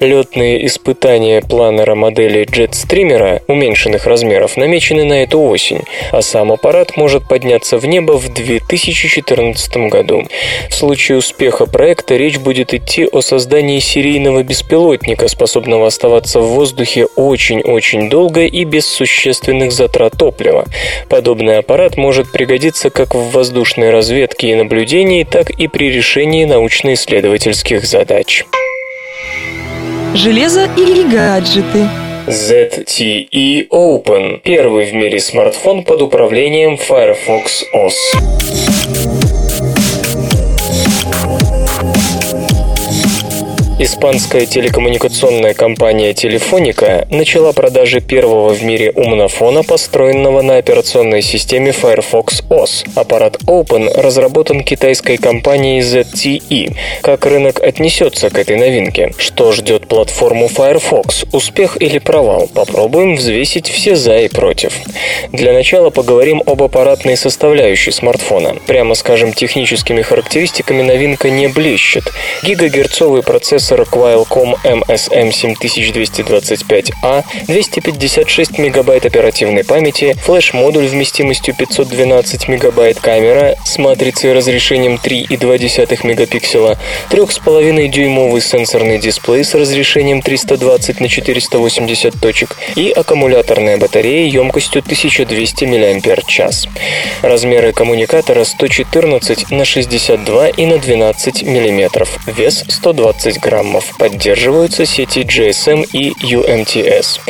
[0.00, 5.82] Летные испытания планера модели Jetstreamer уменьшенных размеров намечены на эту осень,
[6.12, 10.24] а сам аппарат может подняться в небо в 2014 году.
[10.68, 14.95] В случае успеха проекта речь будет идти о создании серийного беспилотника,
[15.28, 20.64] способного оставаться в воздухе очень-очень долго и без существенных затрат топлива.
[21.08, 27.84] Подобный аппарат может пригодиться как в воздушной разведке и наблюдении, так и при решении научно-исследовательских
[27.84, 28.44] задач.
[30.14, 31.88] Железо или гаджеты.
[32.26, 39.25] ZTE Open– первый в мире смартфон под управлением Firefox OS.
[43.78, 52.42] Испанская телекоммуникационная компания Telefonica начала продажи первого в мире умнофона, построенного на операционной системе Firefox
[52.48, 52.88] OS.
[52.94, 56.74] Аппарат Open разработан китайской компанией ZTE.
[57.02, 59.12] Как рынок отнесется к этой новинке?
[59.18, 61.26] Что ждет платформу Firefox?
[61.32, 62.48] Успех или провал?
[62.54, 64.72] Попробуем взвесить все за и против.
[65.32, 68.56] Для начала поговорим об аппаратной составляющей смартфона.
[68.66, 72.04] Прямо скажем, техническими характеристиками новинка не блещет.
[72.42, 83.56] Гигагерцовый процессор процессор Qualcomm MSM 7225A, 256 МБ оперативной памяти, флеш-модуль вместимостью 512 МБ, камера
[83.64, 86.78] с матрицей разрешением 3,2 мегапикселя,
[87.10, 96.40] 3,5-дюймовый сенсорный дисплей с разрешением 320 на 480 точек и аккумуляторная батарея емкостью 1200 мАч.
[97.22, 103.96] Размеры коммуникатора 114 на 62 и на 12 мм, вес 120 грамм граммов.
[103.98, 107.20] Поддерживаются сети GSM и UMTS.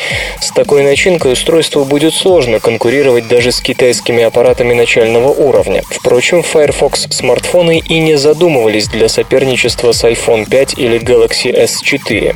[0.40, 5.82] С такой начинкой устройству будет сложно конкурировать даже с китайскими аппаратами начального уровня.
[5.88, 12.34] Впрочем, Firefox смартфоны и не задумывались для соперничества с iPhone 5 или Galaxy S4.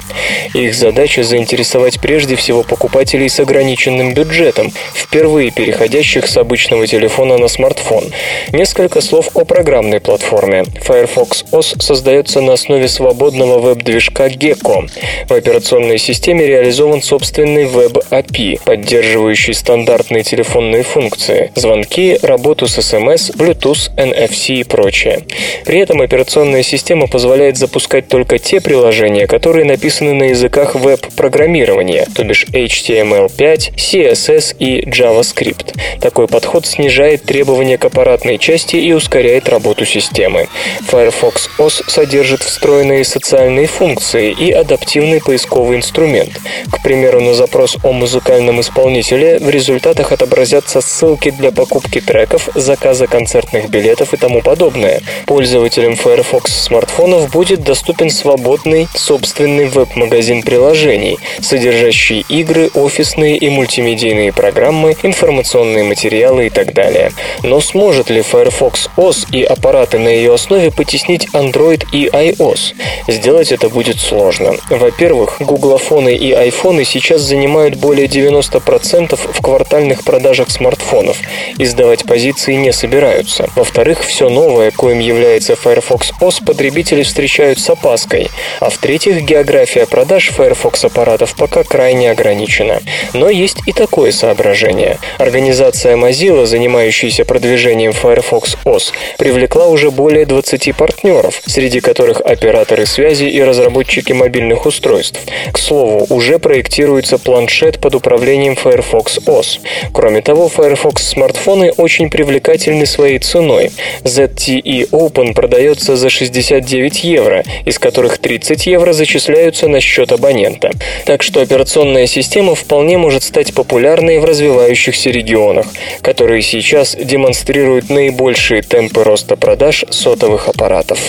[0.54, 7.48] Их задача заинтересовать прежде всего покупателей с ограниченным бюджетом, впервые переходящих с обычного телефона на
[7.48, 8.04] смартфон.
[8.52, 10.64] Несколько слов о программной платформе.
[10.82, 14.88] Firefox OS создается на основе свободного веб веб-движка Gecko.
[15.28, 23.94] В операционной системе реализован собственный веб-API, поддерживающий стандартные телефонные функции, звонки, работу с SMS, Bluetooth,
[23.96, 25.24] NFC и прочее.
[25.64, 32.24] При этом операционная система позволяет запускать только те приложения, которые написаны на языках веб-программирования, то
[32.24, 35.74] бишь HTML5, CSS и JavaScript.
[36.00, 40.48] Такой подход снижает требования к аппаратной части и ускоряет работу системы.
[40.86, 46.40] Firefox OS содержит встроенные социальные функции и адаптивный поисковый инструмент.
[46.70, 53.06] К примеру, на запрос о музыкальном исполнителе в результатах отобразятся ссылки для покупки треков, заказа
[53.06, 55.00] концертных билетов и тому подобное.
[55.26, 64.96] Пользователям Firefox смартфонов будет доступен свободный собственный веб-магазин приложений, содержащий игры, офисные и мультимедийные программы,
[65.02, 67.12] информационные материалы и так далее.
[67.42, 72.74] Но сможет ли Firefox OS и аппараты на ее основе потеснить Android и iOS?
[73.08, 74.54] Сделать это это будет сложно.
[74.70, 81.18] Во-первых, гуглофоны и айфоны сейчас занимают более 90% в квартальных продажах смартфонов
[81.58, 83.50] и сдавать позиции не собираются.
[83.54, 88.30] Во-вторых, все новое, коим является Firefox OS, потребители встречают с опаской.
[88.60, 92.80] А в-третьих, география продаж Firefox аппаратов пока крайне ограничена.
[93.12, 94.96] Но есть и такое соображение.
[95.18, 103.24] Организация Mozilla, занимающаяся продвижением Firefox OS, привлекла уже более 20 партнеров, среди которых операторы связи
[103.24, 105.20] и разработчики мобильных устройств.
[105.52, 109.60] К слову, уже проектируется планшет под управлением Firefox OS.
[109.92, 113.70] Кроме того, Firefox смартфоны очень привлекательны своей ценой.
[114.04, 120.70] ZTE Open продается за 69 евро, из которых 30 евро зачисляются на счет абонента.
[121.04, 125.66] Так что операционная система вполне может стать популярной в развивающихся регионах,
[126.02, 131.00] которые сейчас демонстрируют наибольшие темпы роста продаж сотовых аппаратов.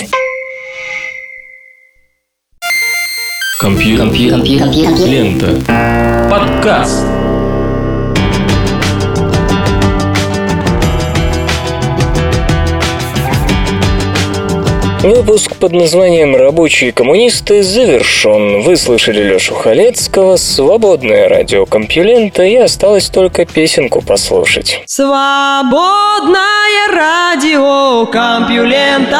[3.61, 4.41] Компьютер.
[5.05, 5.61] Лента.
[6.31, 7.05] Подкаст.
[15.03, 18.61] Выпуск под названием «Рабочие коммунисты» завершен.
[18.63, 24.81] Вы слышали Лешу Халецкого, свободное радио Компьюлента, и осталось только песенку послушать.
[24.87, 26.39] Свободное
[26.91, 29.19] радио Компьюлента.